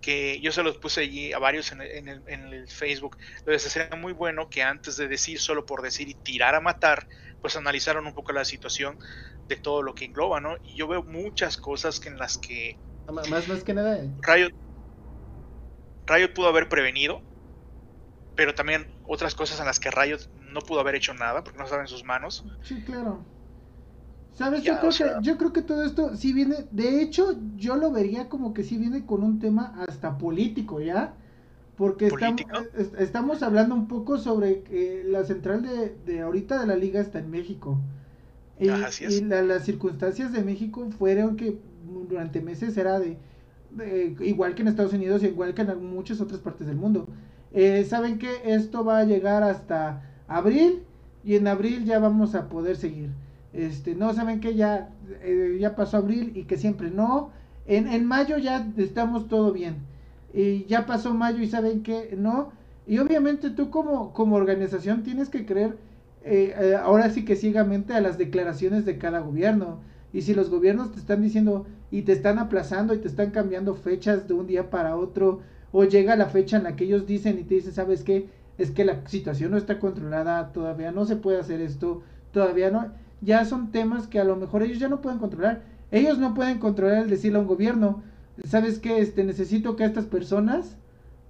[0.00, 3.72] que yo se los puse allí a varios en, en, el, en el, Facebook, entonces
[3.72, 7.08] sería muy bueno que antes de decir solo por decir y tirar a matar,
[7.40, 8.98] pues analizaron un poco la situación
[9.48, 10.56] de todo lo que engloba, ¿no?
[10.64, 12.78] Y yo veo muchas cosas que en las que...
[13.12, 14.00] Más, más que nada...
[14.22, 14.50] Riot,
[16.06, 17.22] Riot pudo haber prevenido,
[18.34, 21.64] pero también otras cosas en las que Riot no pudo haber hecho nada porque no
[21.64, 22.44] estaba en sus manos.
[22.62, 23.24] Sí, claro.
[24.36, 24.62] ¿Sabes?
[24.64, 28.28] yo, creo que, yo creo que todo esto sí viene, de hecho, yo lo vería
[28.28, 31.14] como que sí viene con un tema hasta político, ¿ya?
[31.76, 32.42] Porque estamos,
[32.98, 37.18] estamos hablando un poco sobre que la central de, de ahorita de la liga está
[37.20, 37.78] en México.
[38.58, 38.68] Y,
[39.06, 41.58] y las circunstancias de México fueron que
[42.08, 43.18] durante meses era de,
[44.20, 47.08] igual que en Estados Unidos y igual que en muchas otras partes del mundo.
[47.52, 50.82] Eh, Saben que esto va a llegar hasta abril
[51.24, 53.10] y en abril ya vamos a poder seguir.
[53.56, 54.90] Este, no saben que ya,
[55.22, 57.30] eh, ya pasó abril y que siempre no.
[57.66, 59.76] En, en mayo ya estamos todo bien.
[60.34, 62.52] Y ya pasó mayo y saben que no.
[62.86, 65.78] Y obviamente tú como, como organización tienes que creer
[66.24, 69.80] eh, eh, ahora sí que ciegamente a las declaraciones de cada gobierno.
[70.12, 73.74] Y si los gobiernos te están diciendo y te están aplazando y te están cambiando
[73.74, 75.40] fechas de un día para otro,
[75.72, 78.28] o llega la fecha en la que ellos dicen y te dicen, ¿sabes qué?
[78.58, 82.02] Es que la situación no está controlada, todavía no se puede hacer esto,
[82.32, 82.92] todavía no.
[83.20, 85.62] Ya son temas que a lo mejor ellos ya no pueden controlar.
[85.90, 88.02] Ellos no pueden controlar el decirle a un gobierno,
[88.44, 88.98] ¿sabes qué?
[88.98, 90.76] Este, necesito que a estas personas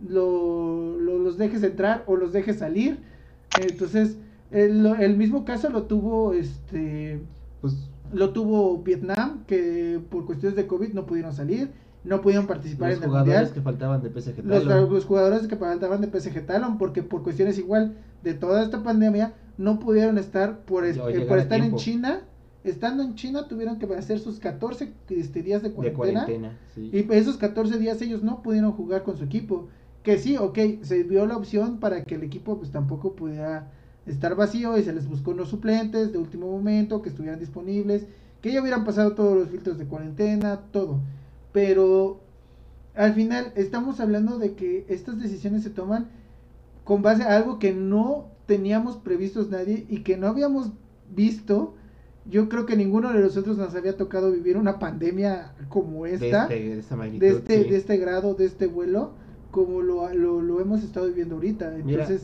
[0.06, 2.98] lo, los dejes entrar o los dejes salir.
[3.60, 4.16] Entonces,
[4.50, 7.20] el, mismo caso lo tuvo este
[7.60, 7.74] pues
[8.12, 11.70] lo tuvo Vietnam que por cuestiones de COVID no pudieron salir
[12.04, 13.50] no pudieron participar en el mundial.
[13.52, 14.68] que faltaban de PSG Talon.
[14.68, 18.84] Los, los, jugadores que faltaban de PSG Talon porque por cuestiones igual de toda esta
[18.84, 20.94] pandemia no pudieron estar por, eh,
[21.28, 22.22] por estar en China.
[22.64, 27.78] Estando en China tuvieron que hacer sus 14 este, días de cuarentena, y esos 14
[27.78, 29.68] días ellos no pudieron jugar con su equipo.
[30.02, 33.70] Que sí, ok, se vio la opción para que el equipo pues tampoco pudiera
[34.06, 38.06] estar vacío y se les buscó unos suplentes de último momento que estuvieran disponibles,
[38.40, 41.00] que ya hubieran pasado todos los filtros de cuarentena, todo.
[41.52, 42.20] Pero
[42.94, 46.08] al final estamos hablando de que estas decisiones se toman
[46.84, 50.72] con base a algo que no teníamos previstos nadie y que no habíamos
[51.14, 51.74] visto.
[52.28, 56.78] Yo creo que ninguno de nosotros nos había tocado vivir una pandemia como esta, de
[56.78, 59.12] este, de, este, de este grado, de este vuelo,
[59.52, 61.76] como lo, lo, hemos estado viviendo ahorita.
[61.76, 62.22] Entonces,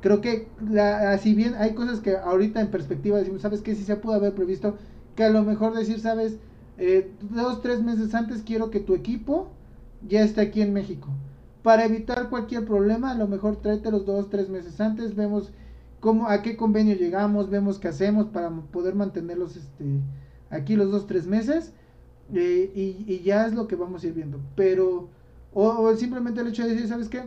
[0.00, 3.74] creo que la, así bien hay cosas que ahorita en perspectiva decimos, ¿sabes qué?
[3.74, 4.76] Si se pudo haber previsto,
[5.14, 6.38] que a lo mejor decir, ¿sabes?
[6.78, 9.50] Eh, dos, tres meses antes quiero que tu equipo
[10.08, 11.08] ya esté aquí en México.
[11.64, 15.50] Para evitar cualquier problema, a lo mejor tráete los dos, tres meses antes, vemos
[15.98, 19.84] cómo, a qué convenio llegamos, vemos qué hacemos para poder mantenerlos este,
[20.50, 21.72] aquí los dos, tres meses.
[22.34, 24.40] Eh, y, ya es lo que vamos a ir viendo.
[24.54, 25.08] Pero,
[25.52, 27.22] o, o simplemente el hecho de decir, ¿sabes qué?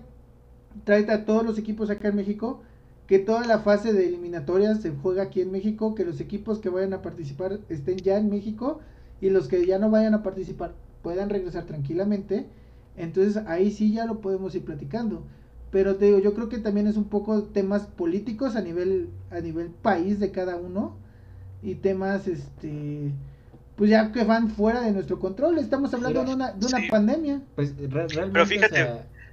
[0.83, 2.61] tráete a todos los equipos acá en México,
[3.07, 6.69] que toda la fase de eliminatorias se juega aquí en México, que los equipos que
[6.69, 8.81] vayan a participar estén ya en México
[9.21, 12.45] y los que ya no vayan a participar puedan regresar tranquilamente.
[12.97, 15.23] Entonces ahí sí ya lo podemos ir platicando.
[15.71, 19.39] Pero te digo, yo creo que también es un poco temas políticos a nivel a
[19.39, 20.95] nivel país de cada uno
[21.61, 23.11] y temas este
[23.75, 25.59] pues ya que van fuera de nuestro control.
[25.59, 27.41] Estamos hablando de una, de una pandemia.
[27.55, 28.87] Pues realmente, Pero fíjate,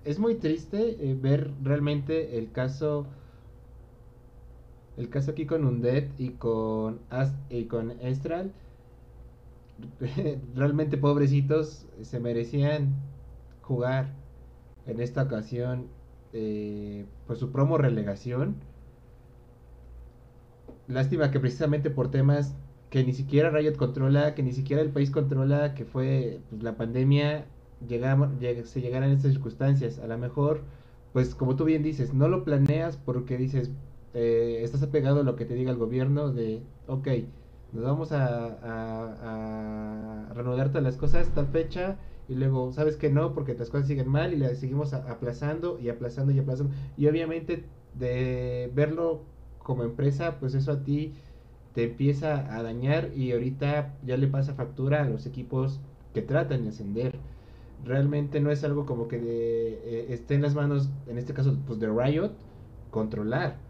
[0.04, 3.06] es muy triste eh, ver realmente el caso
[4.96, 7.00] el caso aquí con Undead y con
[7.48, 8.52] y con Estral
[10.54, 12.94] realmente pobrecitos se merecían
[13.66, 14.12] jugar
[14.86, 15.86] en esta ocasión
[16.32, 18.56] eh, pues su promo relegación
[20.88, 22.54] lástima que precisamente por temas
[22.90, 26.76] que ni siquiera Riot controla que ni siquiera el país controla que fue pues, la
[26.76, 27.46] pandemia
[27.88, 28.30] llegamos,
[28.64, 29.98] se llegaran estas circunstancias.
[29.98, 30.62] A lo mejor,
[31.12, 33.70] pues como tú bien dices, no lo planeas porque dices,
[34.14, 37.08] eh, estás apegado a lo que te diga el gobierno de, ok,
[37.72, 41.96] nos vamos a, a, a todas las cosas tal fecha
[42.28, 45.88] y luego sabes que no porque las cosas siguen mal y le seguimos aplazando y
[45.88, 46.74] aplazando y aplazando.
[46.96, 51.14] Y obviamente de verlo como empresa pues eso a ti
[51.74, 55.80] te empieza a dañar y ahorita ya le pasa factura a los equipos
[56.12, 57.24] que tratan de ascender.
[57.84, 61.80] Realmente no es algo como que eh, esté en las manos, en este caso, pues
[61.80, 62.38] de Riot,
[62.90, 63.63] controlar.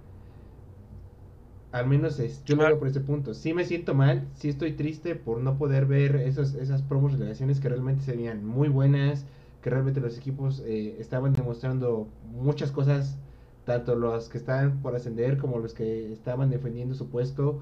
[1.75, 3.35] Al menos es, yo lo veo por ese punto.
[3.35, 7.59] Sí me siento mal, sí estoy triste por no poder ver esos, esas promos relaciones
[7.59, 9.27] que realmente serían muy buenas,
[9.61, 13.19] que realmente los equipos eh, estaban demostrando muchas cosas,
[13.65, 17.61] tanto los que estaban por ascender como los que estaban defendiendo su puesto,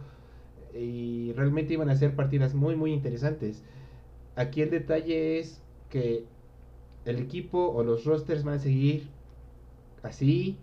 [0.74, 3.62] y realmente iban a ser partidas muy, muy interesantes.
[4.36, 6.26] Aquí el detalle es que
[7.06, 9.08] el equipo o los rosters van a seguir
[10.02, 10.58] así,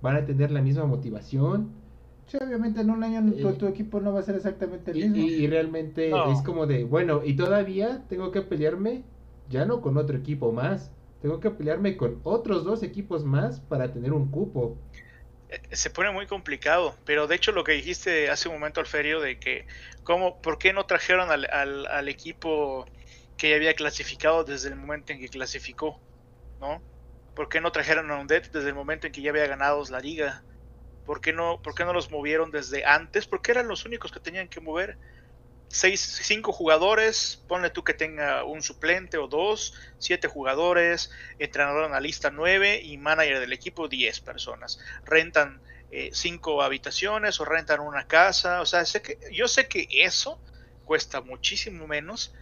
[0.00, 1.83] van a tener la misma motivación.
[2.26, 5.16] Sí, obviamente en un año tu, eh, equipo no va a ser exactamente el mismo.
[5.16, 9.04] Y, realmente es como de, bueno, y todavía tengo que pelearme
[9.48, 13.92] ya no con otro equipo más, tengo que pelearme con otros dos equipos más para
[13.92, 14.76] tener un cupo.
[15.48, 19.20] eh, se pone muy complicado, pero de hecho lo que dijiste hace un momento, Alferio,
[19.20, 19.66] de que,
[20.02, 22.86] ¿cómo, ¿por qué no trajeron al, al, equipo
[23.36, 26.00] que ya había clasificado desde el momento en que clasificó?
[26.60, 26.82] ¿No?
[27.34, 30.00] ¿Por qué no trajeron a Undead desde el momento en que ya había ganado la
[30.00, 30.44] liga?
[31.04, 33.26] ¿Por qué no, por qué no los movieron desde antes?
[33.26, 34.98] Porque eran los únicos que tenían que mover
[35.68, 42.30] seis, cinco jugadores, ponle tú que tenga un suplente o dos, siete jugadores, entrenador analista
[42.30, 44.78] nueve y manager del equipo diez personas.
[45.04, 49.88] Rentan eh, cinco habitaciones o rentan una casa, o sea, sé que, yo sé que
[49.90, 50.40] eso
[50.84, 52.32] cuesta muchísimo menos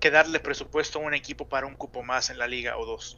[0.00, 3.16] que darle presupuesto a un equipo para un cupo más en la liga o dos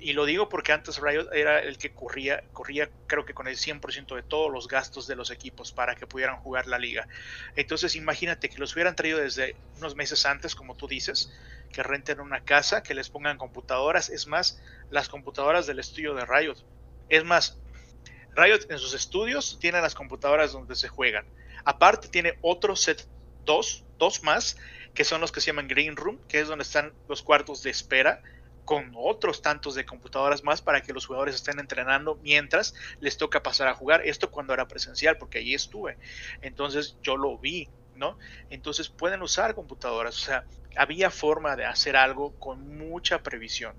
[0.00, 3.56] y lo digo porque antes Riot era el que corría, corría creo que con el
[3.56, 7.08] 100% de todos los gastos de los equipos para que pudieran jugar la liga.
[7.56, 11.32] Entonces imagínate que los hubieran traído desde unos meses antes, como tú dices,
[11.72, 16.24] que renten una casa, que les pongan computadoras, es más, las computadoras del estudio de
[16.24, 16.56] Riot.
[17.08, 17.58] Es más,
[18.36, 21.26] Riot en sus estudios tiene las computadoras donde se juegan.
[21.64, 23.06] Aparte tiene otro set,
[23.44, 24.56] dos, dos más,
[24.94, 27.70] que son los que se llaman Green Room, que es donde están los cuartos de
[27.70, 28.22] espera
[28.68, 33.42] con otros tantos de computadoras más para que los jugadores estén entrenando mientras les toca
[33.42, 34.02] pasar a jugar.
[34.04, 35.96] Esto cuando era presencial, porque allí estuve.
[36.42, 38.18] Entonces yo lo vi, ¿no?
[38.50, 40.18] Entonces pueden usar computadoras.
[40.18, 40.44] O sea,
[40.76, 43.74] había forma de hacer algo con mucha previsión.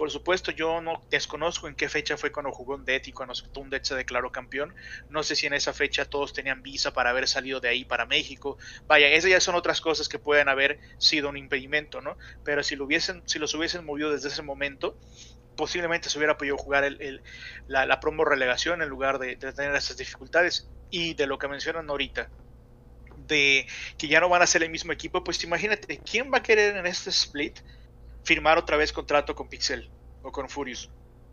[0.00, 3.94] Por supuesto, yo no desconozco en qué fecha fue cuando jugó Undead y cuando se
[3.94, 4.74] declaró campeón.
[5.10, 8.06] No sé si en esa fecha todos tenían visa para haber salido de ahí para
[8.06, 8.56] México.
[8.86, 12.16] Vaya, esas ya son otras cosas que pueden haber sido un impedimento, ¿no?
[12.44, 14.96] Pero si, lo hubiesen, si los hubiesen movido desde ese momento,
[15.54, 16.90] posiblemente se hubiera podido jugar
[17.68, 20.66] la, promo relegación en lugar de, de tener esas dificultades.
[20.90, 22.30] Y de lo que mencionan ahorita,
[23.26, 23.66] de
[23.98, 26.78] que ya no van a ser el mismo equipo, pues imagínate, ¿quién va a querer
[26.78, 27.58] en este split
[28.24, 29.90] firmar otra vez contrato con Pixel
[30.22, 30.90] o con Furious.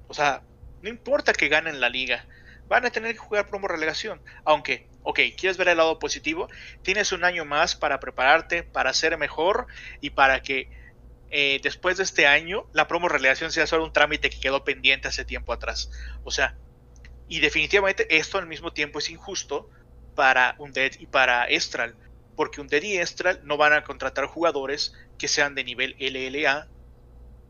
[0.07, 0.43] O sea,
[0.81, 2.25] no importa que ganen la liga,
[2.67, 4.21] van a tener que jugar promo relegación.
[4.45, 6.47] Aunque, ok, quieres ver el lado positivo,
[6.81, 9.67] tienes un año más para prepararte, para ser mejor
[10.01, 10.69] y para que
[11.29, 15.07] eh, después de este año la promo relegación sea solo un trámite que quedó pendiente
[15.07, 15.89] hace tiempo atrás.
[16.23, 16.57] O sea,
[17.27, 19.69] y definitivamente esto al mismo tiempo es injusto
[20.15, 21.95] para Undead y para Estral,
[22.35, 26.67] porque Undead y Estral no van a contratar jugadores que sean de nivel LLA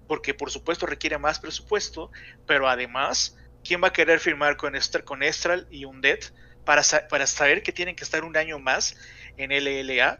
[0.07, 2.11] porque por supuesto requiere más presupuesto,
[2.45, 6.19] pero además, ¿quién va a querer firmar con, con Estral y Undead
[6.65, 8.95] para, para saber que tienen que estar un año más
[9.37, 10.19] en LLA?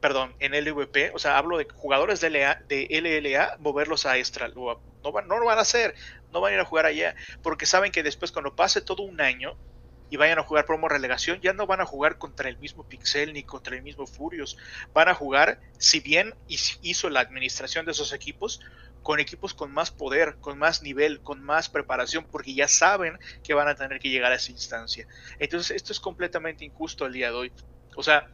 [0.00, 4.52] Perdón, en LVP, o sea, hablo de jugadores de, LA, de LLA, moverlos a Estral.
[4.54, 5.94] No, no lo van a hacer,
[6.30, 9.22] no van a ir a jugar allá, porque saben que después cuando pase todo un
[9.22, 9.56] año,
[10.14, 13.32] y vayan a jugar promo relegación, ya no van a jugar contra el mismo Pixel
[13.32, 14.56] ni contra el mismo Furious.
[14.92, 18.60] Van a jugar, si bien hizo la administración de esos equipos,
[19.04, 23.52] con equipos con más poder, con más nivel, con más preparación, porque ya saben que
[23.52, 25.06] van a tener que llegar a esa instancia.
[25.38, 27.52] Entonces, esto es completamente injusto el día de hoy.
[27.96, 28.28] O sea,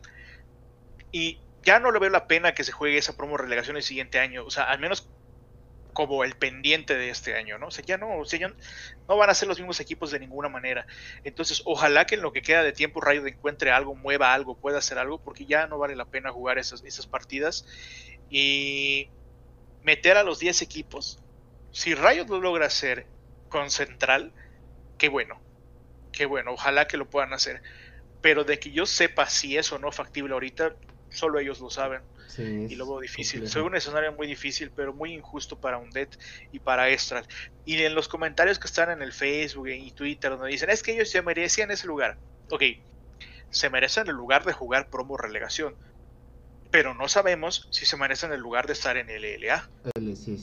[1.11, 4.21] y ya no le veo la pena que se juegue esa promo relegación el siguiente
[4.21, 4.45] año.
[4.45, 5.11] O sea, al menos
[5.93, 7.67] como el pendiente de este año, ¿no?
[7.67, 8.55] O sea, ya no, o sea, ya
[9.09, 10.87] no van a ser los mismos equipos de ninguna manera.
[11.25, 14.79] Entonces, ojalá que en lo que queda de tiempo Rayo encuentre algo, mueva algo, pueda
[14.79, 17.67] hacer algo, porque ya no vale la pena jugar esas, esas partidas.
[18.31, 19.11] Y
[19.83, 21.19] meter a los 10 equipos.
[21.73, 23.07] Si Riot lo logra hacer
[23.49, 24.33] con Central,
[24.99, 25.41] qué bueno.
[26.13, 27.63] Qué bueno, ojalá que lo puedan hacer.
[28.21, 30.75] Pero de que yo sepa si es o no factible ahorita,
[31.11, 32.03] solo ellos lo saben.
[32.39, 33.49] y lo veo difícil.
[33.49, 36.09] Soy un escenario muy difícil, pero muy injusto para Undead
[36.53, 37.27] y para Estral.
[37.65, 40.93] Y en los comentarios que están en el Facebook y Twitter, donde dicen, es que
[40.93, 42.19] ellos se merecían ese lugar.
[42.51, 42.63] Ok,
[43.51, 45.75] se merecen el lugar de jugar promo relegación
[46.71, 49.69] pero no sabemos si se merecen el lugar de estar en el LLA.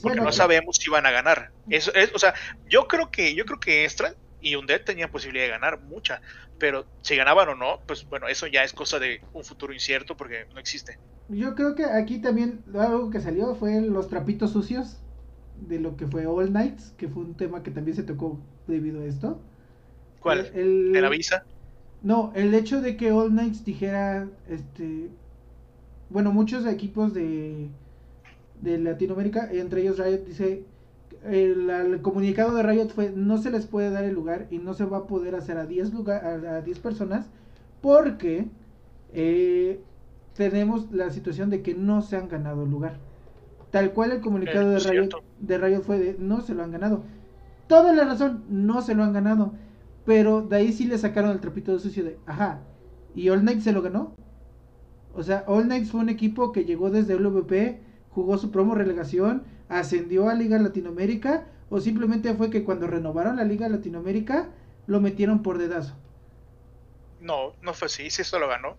[0.02, 1.50] Porque no sabemos si van a ganar.
[1.68, 2.34] Eso es, o sea,
[2.68, 6.20] yo creo que, yo creo que Extra y Undead tenían posibilidad de ganar mucha,
[6.58, 10.16] pero si ganaban o no, pues bueno, eso ya es cosa de un futuro incierto
[10.16, 10.98] porque no existe.
[11.28, 14.98] Yo creo que aquí también algo que salió fue los trapitos sucios
[15.60, 19.02] de lo que fue All Nights, que fue un tema que también se tocó debido
[19.02, 19.40] a esto.
[20.20, 20.50] ¿Cuál?
[20.54, 21.44] El, ¿De la visa?
[22.02, 25.10] No, el hecho de que All Nights dijera, este,
[26.10, 27.68] bueno, muchos equipos de,
[28.62, 30.64] de Latinoamérica, entre ellos Riot, dice,
[31.24, 34.84] el, comunicado de Riot fue, no se les puede dar el lugar y no se
[34.84, 37.26] va a poder hacer a 10 a 10 personas
[37.80, 38.46] porque
[39.12, 39.80] eh,
[40.34, 42.96] tenemos la situación de que no se han ganado el lugar.
[43.70, 47.02] Tal cual el comunicado de, Riot, de Riot fue de, no se lo han ganado.
[47.66, 49.52] Toda la razón, no se lo han ganado.
[50.06, 52.60] Pero de ahí sí le sacaron el trapito de sucio de, ajá,
[53.14, 54.14] ¿y All Night se lo ganó?
[55.18, 59.42] O sea, All Knights fue un equipo que llegó desde LVP, jugó su promo relegación,
[59.68, 64.48] ascendió a Liga Latinoamérica, o simplemente fue que cuando renovaron la Liga Latinoamérica,
[64.86, 65.96] lo metieron por dedazo.
[67.20, 68.78] No, no fue así, sí se lo ganó.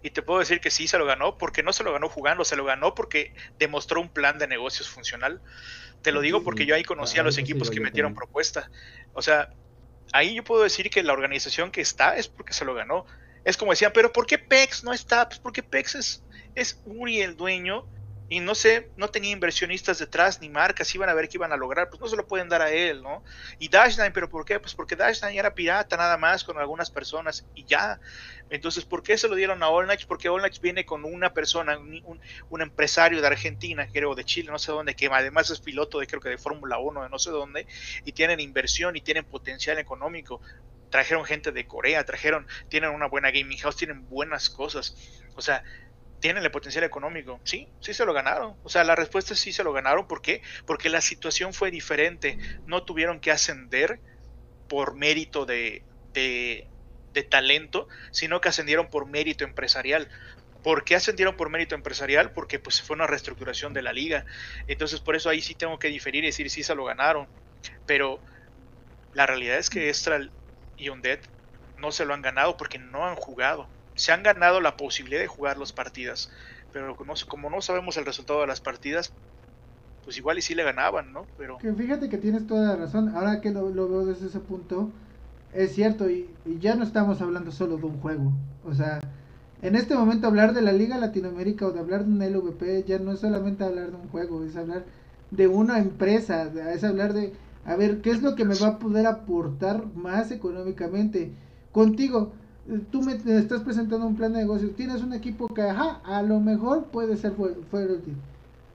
[0.00, 2.44] Y te puedo decir que sí se lo ganó porque no se lo ganó jugando,
[2.44, 5.40] se lo ganó porque demostró un plan de negocios funcional.
[6.02, 8.70] Te lo digo porque yo ahí conocí a los equipos que metieron propuesta.
[9.12, 9.50] O sea,
[10.12, 13.06] ahí yo puedo decir que la organización que está es porque se lo ganó.
[13.44, 15.28] Es como decían, pero ¿por qué PEX no está?
[15.28, 16.24] Pues porque PEX es,
[16.54, 17.86] es Uri el dueño
[18.30, 21.56] y no sé, no tenía inversionistas detrás ni marcas, iban a ver qué iban a
[21.56, 23.24] lograr, pues no se lo pueden dar a él, ¿no?
[23.58, 24.60] Y Dashline, ¿pero por qué?
[24.60, 27.98] Pues porque Dashline era pirata nada más con algunas personas y ya.
[28.48, 30.06] Entonces, ¿por qué se lo dieron a Olnach?
[30.06, 32.20] Porque Olnach viene con una persona, un,
[32.50, 36.06] un, empresario de Argentina, creo, de Chile, no sé dónde, que además es piloto de
[36.06, 37.66] creo que de Fórmula 1, de no sé dónde,
[38.04, 40.40] y tienen inversión y tienen potencial económico.
[40.90, 44.96] Trajeron gente de Corea, trajeron, tienen una buena gaming house, tienen buenas cosas.
[45.36, 45.62] O sea,
[46.20, 47.40] tienen el potencial económico.
[47.44, 48.54] Sí, sí se lo ganaron.
[48.62, 50.06] O sea, la respuesta es sí se lo ganaron.
[50.06, 50.42] ¿Por qué?
[50.66, 52.38] Porque la situación fue diferente.
[52.66, 54.00] No tuvieron que ascender
[54.68, 55.82] por mérito de,
[56.12, 56.66] de,
[57.28, 60.08] talento, sino que ascendieron por mérito empresarial.
[60.62, 62.32] ¿Por qué ascendieron por mérito empresarial?
[62.32, 64.26] Porque pues fue una reestructuración de la liga.
[64.68, 67.26] Entonces por eso ahí sí tengo que diferir y decir sí se lo ganaron.
[67.86, 68.20] Pero
[69.14, 70.30] la realidad es que Estral
[70.80, 71.18] y Undead
[71.78, 73.66] no se lo han ganado porque no han jugado.
[73.94, 76.30] Se han ganado la posibilidad de jugar las partidas,
[76.72, 76.96] pero
[77.28, 79.12] como no sabemos el resultado de las partidas,
[80.04, 81.26] pues igual y sí le ganaban, ¿no?
[81.36, 81.58] Pero...
[81.58, 84.90] Que fíjate que tienes toda la razón, ahora que lo, veo desde ese punto,
[85.52, 88.32] es cierto, y, ya no estamos hablando solo de un juego,
[88.64, 89.00] o sea,
[89.62, 92.98] en este momento hablar de la Liga Latinoamérica o de hablar de un LVP ya
[92.98, 94.84] no es solamente hablar de un juego, es hablar
[95.30, 98.78] de una empresa, es hablar de, a ver, ¿qué es lo que me va a
[98.78, 101.32] poder aportar más económicamente?
[101.72, 102.32] Contigo,
[102.90, 106.40] tú me estás presentando un plan de negocio, tienes un equipo que, ajá, a lo
[106.40, 108.16] mejor puede ser fuera útil.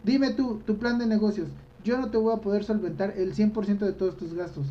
[0.03, 1.49] Dime tú, tu plan de negocios,
[1.83, 4.67] yo no te voy a poder solventar el 100% de todos tus gastos.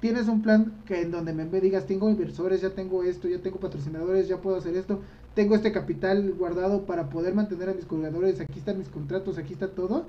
[0.00, 3.58] Tienes un plan que en donde me digas, tengo inversores, ya tengo esto, ya tengo
[3.58, 5.00] patrocinadores, ya puedo hacer esto,
[5.34, 9.54] tengo este capital guardado para poder mantener a mis colgadores, aquí están mis contratos, aquí
[9.54, 10.04] está todo.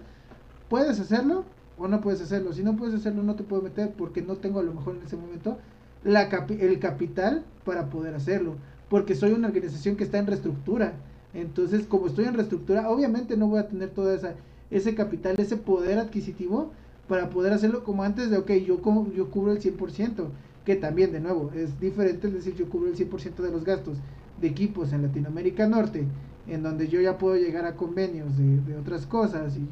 [0.69, 1.45] ¿Puedes hacerlo
[1.77, 2.53] o no puedes hacerlo?
[2.53, 5.03] Si no puedes hacerlo, no te puedo meter porque no tengo a lo mejor en
[5.03, 5.57] ese momento
[6.03, 8.55] el capital para poder hacerlo,
[8.89, 10.93] porque soy una organización que está en reestructura.
[11.33, 14.35] Entonces, como estoy en reestructura, obviamente no voy a tener todo esa,
[14.71, 16.71] ese capital, ese poder adquisitivo
[17.07, 18.81] para poder hacerlo como antes de, ok, yo,
[19.13, 20.27] yo cubro el 100%,
[20.65, 23.97] que también, de nuevo, es diferente, es decir, yo cubro el 100% de los gastos
[24.41, 26.05] de equipos en Latinoamérica Norte,
[26.47, 29.67] en donde yo ya puedo llegar a convenios de, de otras cosas y,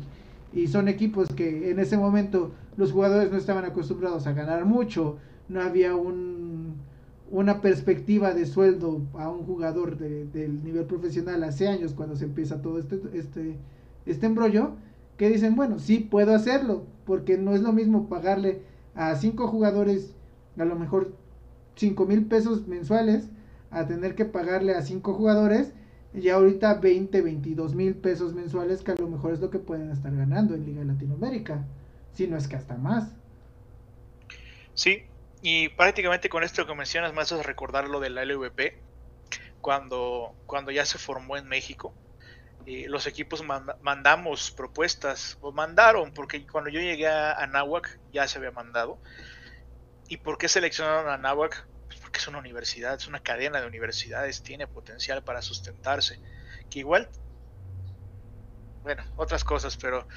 [0.56, 5.18] y son equipos que en ese momento los jugadores no estaban acostumbrados a ganar mucho,
[5.50, 6.76] no había un,
[7.30, 12.26] una perspectiva de sueldo a un jugador de, del nivel profesional hace años cuando se
[12.26, 13.58] empieza todo este, este,
[14.06, 14.72] este embrollo,
[15.18, 18.62] que dicen, bueno, sí puedo hacerlo, porque no es lo mismo pagarle
[18.96, 20.16] a cinco jugadores
[20.58, 21.14] a lo mejor
[21.76, 23.28] cinco mil pesos mensuales
[23.72, 25.74] a tener que pagarle a cinco jugadores
[26.18, 29.92] y ahorita 20, 22 mil pesos mensuales que a lo mejor es lo que pueden
[29.92, 31.66] estar ganando en Liga de Latinoamérica,
[32.14, 33.12] si no es que hasta más.
[34.74, 35.04] Sí,
[35.42, 38.78] y prácticamente con esto que mencionas me haces recordar lo del LVP,
[39.62, 41.94] cuando, cuando ya se formó en México.
[42.66, 43.44] Y los equipos
[43.82, 48.98] mandamos propuestas, o mandaron, porque cuando yo llegué a Anáhuac ya se había mandado.
[50.08, 51.68] ¿Y por qué seleccionaron a Anáhuac?
[52.16, 56.18] Porque es una universidad, es una cadena de universidades, tiene potencial para sustentarse.
[56.70, 57.10] Que igual,
[58.84, 60.08] bueno, otras cosas, pero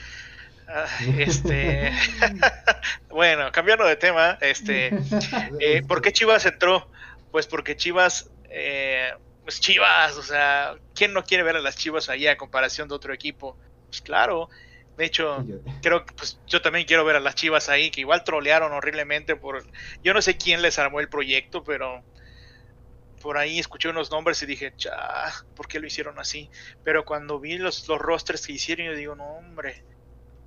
[1.16, 1.90] este,
[3.10, 4.92] bueno, cambiando de tema, este,
[5.60, 6.88] eh, ¿por qué Chivas entró?
[7.32, 12.08] Pues porque Chivas, eh, pues Chivas, o sea, ¿quién no quiere ver a las Chivas
[12.08, 13.58] ahí a comparación de otro equipo?
[13.88, 14.50] Pues claro,
[14.98, 15.38] de hecho,
[15.82, 19.36] creo que pues, yo también quiero ver a las Chivas ahí, que igual trolearon horriblemente
[19.36, 19.64] por,
[20.02, 22.04] yo no sé quién les armó el proyecto, pero
[23.22, 26.50] por ahí escuché unos nombres y dije, cha, ¿por qué lo hicieron así?
[26.82, 29.84] Pero cuando vi los, los rosters que hicieron, yo digo, no, hombre,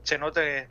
[0.04, 0.70] se nota que,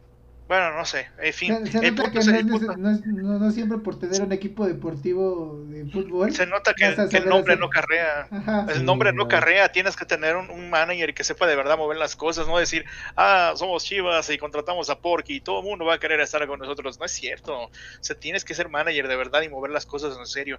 [0.50, 1.64] bueno, no sé, en fin.
[1.68, 6.34] Se, nota que no, es, siempre por tener un equipo deportivo de fútbol.
[6.34, 8.26] Se nota que, el nombre no carrea.
[8.68, 12.16] el nombre no carrea, tienes que tener un, manager que sepa de verdad mover las
[12.16, 12.84] cosas, no decir,
[13.14, 16.44] ah, somos chivas y contratamos a Porky y todo el mundo va a querer estar
[16.48, 16.98] con nosotros.
[16.98, 17.66] No es cierto.
[17.66, 17.70] O
[18.00, 20.58] sea, tienes que ser manager de verdad y mover las cosas en serio.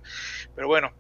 [0.56, 0.94] Pero bueno,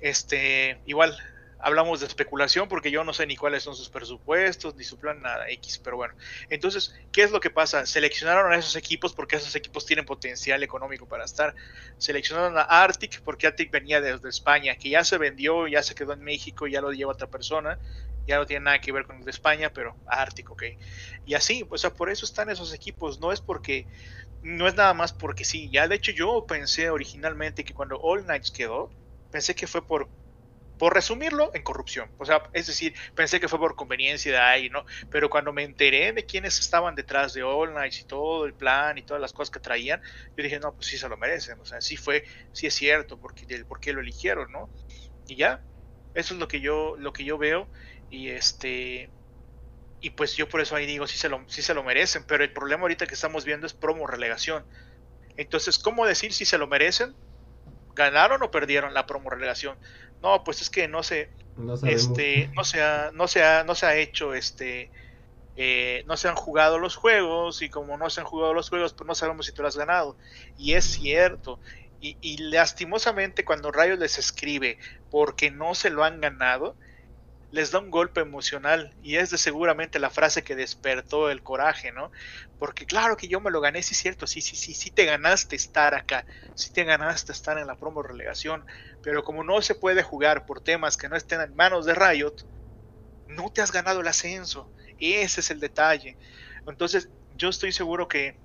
[0.00, 1.14] este, igual,
[1.62, 5.20] hablamos de especulación porque yo no sé ni cuáles son sus presupuestos, ni su plan,
[5.20, 6.14] nada X, pero bueno.
[6.48, 7.86] Entonces, ¿qué es lo que pasa?
[7.86, 11.54] Seleccionaron a esos equipos porque esos equipos tienen potencial económico para estar.
[11.98, 16.12] Seleccionaron a Arctic porque Arctic venía desde España, que ya se vendió, ya se quedó
[16.12, 17.78] en México, ya lo lleva otra persona,
[18.26, 20.62] ya no tiene nada que ver con el de España, pero Arctic, ok.
[21.26, 23.86] Y así, pues por eso están esos equipos, no es porque,
[24.42, 28.24] no es nada más porque sí, ya de hecho yo pensé originalmente que cuando All
[28.24, 28.90] Knights quedó,
[29.30, 30.08] pensé que fue por
[30.80, 32.10] por resumirlo, en corrupción.
[32.16, 34.86] O sea, es decir, pensé que fue por conveniencia de ahí, ¿no?
[35.10, 38.96] Pero cuando me enteré de quiénes estaban detrás de All Nights y todo el plan
[38.96, 40.00] y todas las cosas que traían,
[40.34, 41.60] yo dije, no, pues sí se lo merecen.
[41.60, 44.70] O sea, sí fue, sí es cierto, porque, por qué lo eligieron, ¿no?
[45.28, 45.62] Y ya,
[46.14, 47.68] eso es lo que yo, lo que yo veo.
[48.08, 49.10] Y este.
[50.00, 52.24] Y pues yo por eso ahí digo, sí se, lo, sí se lo merecen.
[52.26, 54.64] Pero el problema ahorita que estamos viendo es promo relegación.
[55.36, 57.14] Entonces, ¿cómo decir si se lo merecen?
[57.94, 59.76] ¿Ganaron o perdieron la promo relegación?
[60.22, 63.74] No, pues es que no se, no este, no se ha, no se ha, no
[63.74, 64.90] se ha hecho, este,
[65.56, 68.94] eh, no se han jugado los juegos y como no se han jugado los juegos,
[68.94, 70.16] pues no sabemos si tú lo has ganado.
[70.56, 71.60] Y es cierto.
[72.00, 74.78] Y, y lastimosamente cuando Rayos les escribe
[75.10, 76.76] porque no se lo han ganado,
[77.50, 81.92] les da un golpe emocional y es de seguramente la frase que despertó el coraje,
[81.92, 82.10] ¿no?
[82.58, 85.04] Porque claro que yo me lo gané, sí es cierto, sí, sí, sí, sí te
[85.04, 88.64] ganaste estar acá, sí te ganaste estar en la promo relegación,
[89.00, 92.34] pero como no se puede jugar por temas que no estén en manos de Riot,
[93.26, 96.18] no te has ganado el ascenso, ese es el detalle.
[96.66, 98.40] Entonces, yo estoy seguro que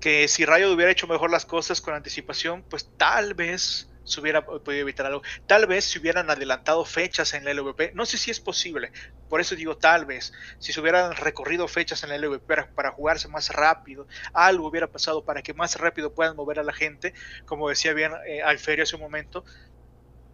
[0.00, 4.44] que si Riot hubiera hecho mejor las cosas con anticipación, pues tal vez se hubiera
[4.44, 5.22] podido evitar algo.
[5.46, 8.90] Tal vez si hubieran adelantado fechas en la LVP, no sé si es posible,
[9.28, 13.28] por eso digo tal vez, si se hubieran recorrido fechas en la LVP para, jugarse
[13.28, 17.12] más rápido, algo hubiera pasado para que más rápido puedan mover a la gente,
[17.44, 19.44] como decía bien eh, Alferio hace un momento,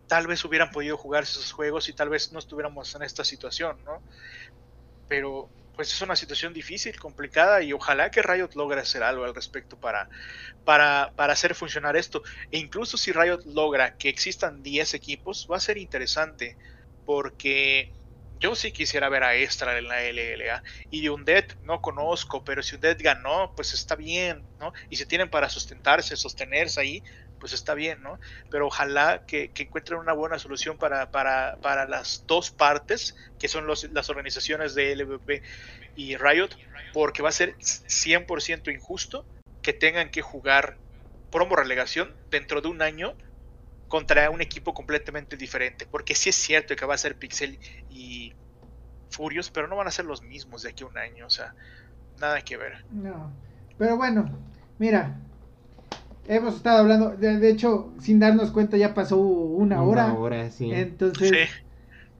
[0.06, 3.82] tal vez hubieran podido jugarse esos juegos y tal vez no estuviéramos en esta situación,
[3.84, 4.02] ¿no?
[5.08, 9.34] Pero pues es una situación difícil, complicada y ojalá que Riot logre hacer algo al
[9.34, 10.08] respecto para,
[10.64, 12.22] para, para, hacer funcionar esto.
[12.50, 16.56] E incluso si Riot logra que existan 10 equipos, va a ser interesante
[17.04, 17.92] porque
[18.40, 22.62] yo sí quisiera ver a Extra en la LLA y de Undead no conozco, pero
[22.62, 24.72] si Undead ganó, pues está bien, ¿no?
[24.90, 27.02] Y si tienen para sustentarse, sostenerse ahí,
[27.44, 28.18] pues está bien, ¿no?
[28.50, 33.66] Pero ojalá que, encuentren una buena solución para, para, para las dos partes, que son
[33.66, 35.42] las organizaciones de LVP
[35.94, 36.48] y Riot,
[36.94, 39.26] porque va a ser 100% injusto
[39.60, 40.78] que tengan que jugar
[41.30, 43.14] promo relegación dentro de un año
[43.88, 47.58] contra un equipo completamente diferente, porque sí es cierto que va a ser Pixel
[47.90, 48.32] y
[49.10, 51.54] Furios, pero no van a ser los mismos de aquí a un año, o sea,
[52.18, 52.86] nada que ver.
[52.88, 53.30] No,
[53.76, 54.30] pero bueno,
[54.78, 55.20] mira,
[56.28, 60.06] hemos estado hablando, de, hecho, sin darnos cuenta ya pasó una, hora.
[60.06, 60.70] Una hora, sí.
[60.72, 61.32] Entonces,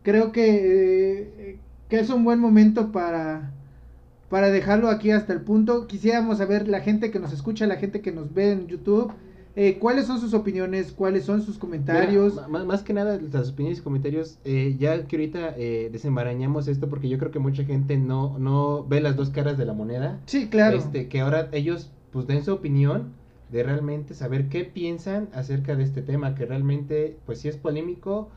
[0.02, 3.52] creo que, que es un buen momento para,
[4.28, 5.86] para dejarlo aquí hasta el punto.
[5.86, 9.12] Quisiéramos saber la gente que nos escucha, la gente que nos ve en YouTube.
[9.56, 10.90] Eh, ¿Cuáles son sus opiniones?
[10.90, 12.40] ¿Cuáles son sus comentarios?
[12.48, 17.08] más, que nada, las opiniones y comentarios, eh, ya que ahorita eh, desembarañamos esto porque
[17.08, 20.18] yo creo que mucha gente no, no ve las dos caras de la moneda.
[20.26, 20.78] Sí, claro.
[20.78, 23.12] Este, que ahora ellos pues den su opinión
[23.50, 28.30] de realmente saber qué piensan acerca de este tema, que realmente, pues sí es polémico,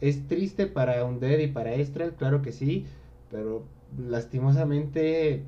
[0.00, 2.86] es triste para Undead y para Estral, claro que sí,
[3.30, 3.64] pero
[3.96, 5.42] lastimosamente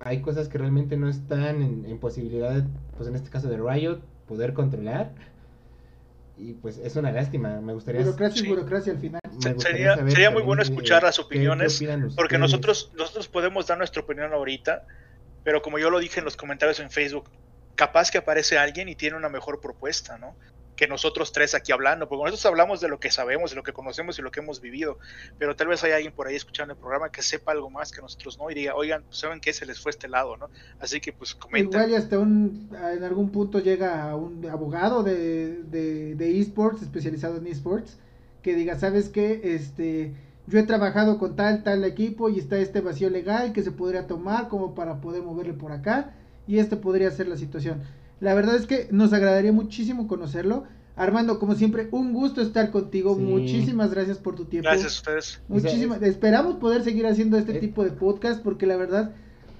[0.00, 2.64] hay cosas que realmente no están en, posibilidad,
[2.96, 5.12] pues en este caso de Riot, poder controlar.
[6.38, 8.00] Y pues es una lástima, me gustaría...
[8.00, 9.20] Burocracia y burocracia al final.
[9.58, 11.82] Sería, sería muy bueno escuchar las opiniones,
[12.16, 14.86] porque nosotros, nosotros podemos dar nuestra opinión ahorita,
[15.44, 17.28] pero como yo lo dije en los comentarios en Facebook,
[17.80, 20.34] capaz que aparece alguien y tiene una mejor propuesta, ¿no?
[20.76, 23.72] Que nosotros tres aquí hablando, porque nosotros hablamos de lo que sabemos, de lo que
[23.72, 24.98] conocemos y lo que hemos vivido,
[25.38, 28.02] pero tal vez hay alguien por ahí escuchando el programa que sepa algo más que
[28.02, 29.54] nosotros no y diga, oigan, pues, ¿saben qué?
[29.54, 30.50] Se les fue este lado, ¿no?
[30.78, 31.80] Así que pues comenten.
[31.80, 37.96] Igual hasta un, en algún punto llega un abogado de, de, esports, especializado en esports,
[38.42, 39.40] que diga, ¿sabes qué?
[39.42, 40.12] Este
[40.46, 44.06] yo he trabajado con tal, tal equipo y está este vacío legal que se podría
[44.06, 46.12] tomar como para poder moverle por acá
[46.50, 47.80] y esta podría ser la situación.
[48.18, 50.64] La verdad es que nos agradaría muchísimo conocerlo.
[50.96, 53.16] Armando, como siempre, un gusto estar contigo.
[53.16, 54.68] Muchísimas gracias por tu tiempo.
[54.68, 55.42] Gracias a ustedes.
[55.46, 56.02] Muchísimas.
[56.02, 57.60] Esperamos poder seguir haciendo este eh.
[57.60, 59.12] tipo de podcast porque la verdad,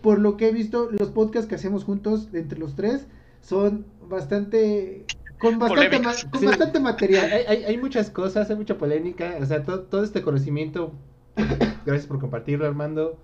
[0.03, 3.07] por lo que he visto, los podcasts que hacemos juntos entre los tres
[3.41, 5.07] son bastante
[5.38, 7.30] con bastante, con bastante material.
[7.49, 9.36] Hay, hay, muchas cosas, hay mucha polémica.
[9.41, 10.93] O sea, todo, todo este conocimiento.
[11.86, 13.16] gracias por compartirlo, Armando.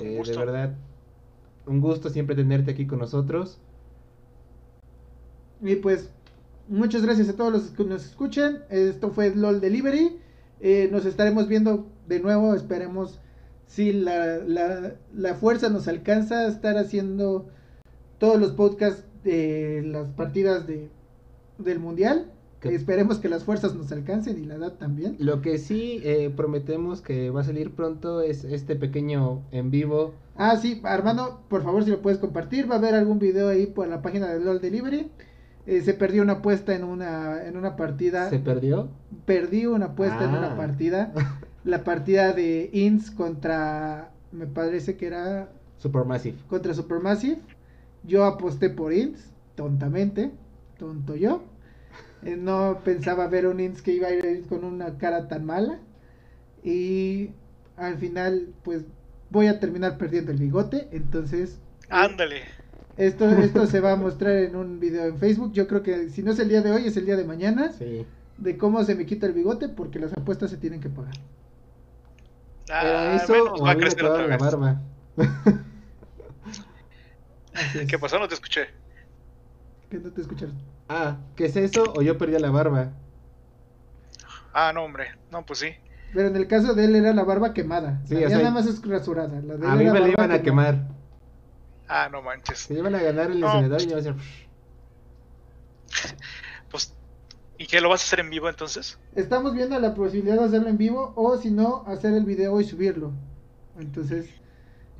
[0.00, 0.76] Eh, de verdad,
[1.66, 3.58] un gusto siempre tenerte aquí con nosotros.
[5.60, 6.10] Y pues,
[6.68, 8.64] muchas gracias a todos los que nos escuchan.
[8.70, 10.18] Esto fue LOL Delivery.
[10.60, 13.18] Eh, nos estaremos viendo de nuevo, esperemos
[13.66, 17.48] si la, la, la fuerza nos alcanza a estar haciendo
[18.18, 20.88] todos los podcasts de las partidas de,
[21.58, 22.30] del mundial.
[22.62, 25.16] Que- Esperemos que las fuerzas nos alcancen y la edad también.
[25.18, 30.14] Lo que sí eh, prometemos que va a salir pronto es este pequeño en vivo.
[30.36, 33.66] Ah, sí, Armando, por favor, si lo puedes compartir, va a haber algún video ahí
[33.66, 35.10] por la página de LOL Delivery.
[35.66, 38.30] Eh, se perdió una apuesta en una, en una partida.
[38.30, 38.88] ¿Se perdió?
[39.26, 40.56] Perdí una apuesta en una Ah.
[40.56, 41.12] partida.
[41.64, 46.36] La partida de Ins contra, me parece que era Supermassive.
[46.48, 47.38] contra Supermassive.
[48.04, 50.32] Yo aposté por Ins, tontamente,
[50.78, 51.42] tonto yo.
[52.24, 55.78] Eh, no pensaba ver un Ins que iba a ir con una cara tan mala.
[56.62, 57.30] Y
[57.76, 58.84] al final, pues
[59.30, 60.88] voy a terminar perdiendo el bigote.
[60.92, 61.58] Entonces,
[61.88, 62.42] Ándale.
[62.96, 65.52] esto, esto se va a mostrar en un video en Facebook.
[65.52, 67.72] Yo creo que si no es el día de hoy, es el día de mañana.
[67.72, 68.06] Sí.
[68.38, 71.14] De cómo se me quita el bigote, porque las apuestas se tienen que pagar.
[72.68, 74.38] ¿Era Ah, eso menos va a crecer otra la vez.
[74.38, 74.80] barba?
[77.88, 78.18] ¿Qué pasó?
[78.18, 78.66] No te escuché.
[79.90, 80.56] Que no te escucharon.
[80.94, 82.92] Ah, ¿qué es eso o yo perdí la barba?
[84.52, 85.06] Ah, no, hombre.
[85.30, 85.70] No, pues sí.
[86.12, 88.02] Pero en el caso de él era la barba quemada.
[88.06, 89.40] Sí, la o sea, nada más es rasurada.
[89.40, 90.86] La de A mí me la iban a quemar.
[91.88, 92.58] Ah, no manches.
[92.58, 93.46] Se iban a ganar el No.
[93.46, 94.14] encendedor y yo iba a hacer...
[96.70, 96.94] Pues,
[97.58, 98.98] ¿y qué lo vas a hacer en vivo entonces?
[99.14, 102.64] Estamos viendo la posibilidad de hacerlo en vivo o si no, hacer el video y
[102.64, 103.12] subirlo.
[103.78, 104.28] Entonces,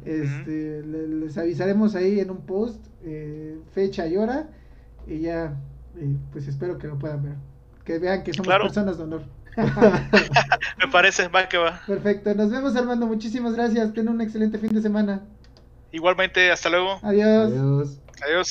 [0.05, 4.49] este, le- les avisaremos ahí en un post, eh, fecha y hora.
[5.07, 5.57] Y ya,
[5.97, 7.35] eh, pues espero que lo puedan ver.
[7.85, 8.65] Que vean que somos Claro.
[8.65, 9.23] personas de honor.
[10.79, 11.81] Me parece, va que va.
[11.87, 13.93] Perfecto, nos vemos Armando, muchísimas gracias.
[13.93, 15.23] Ten un excelente fin de semana.
[15.91, 16.99] Igualmente, hasta luego.
[17.03, 17.53] Adiós.
[17.53, 17.99] Adiós.
[18.25, 18.49] Adiós.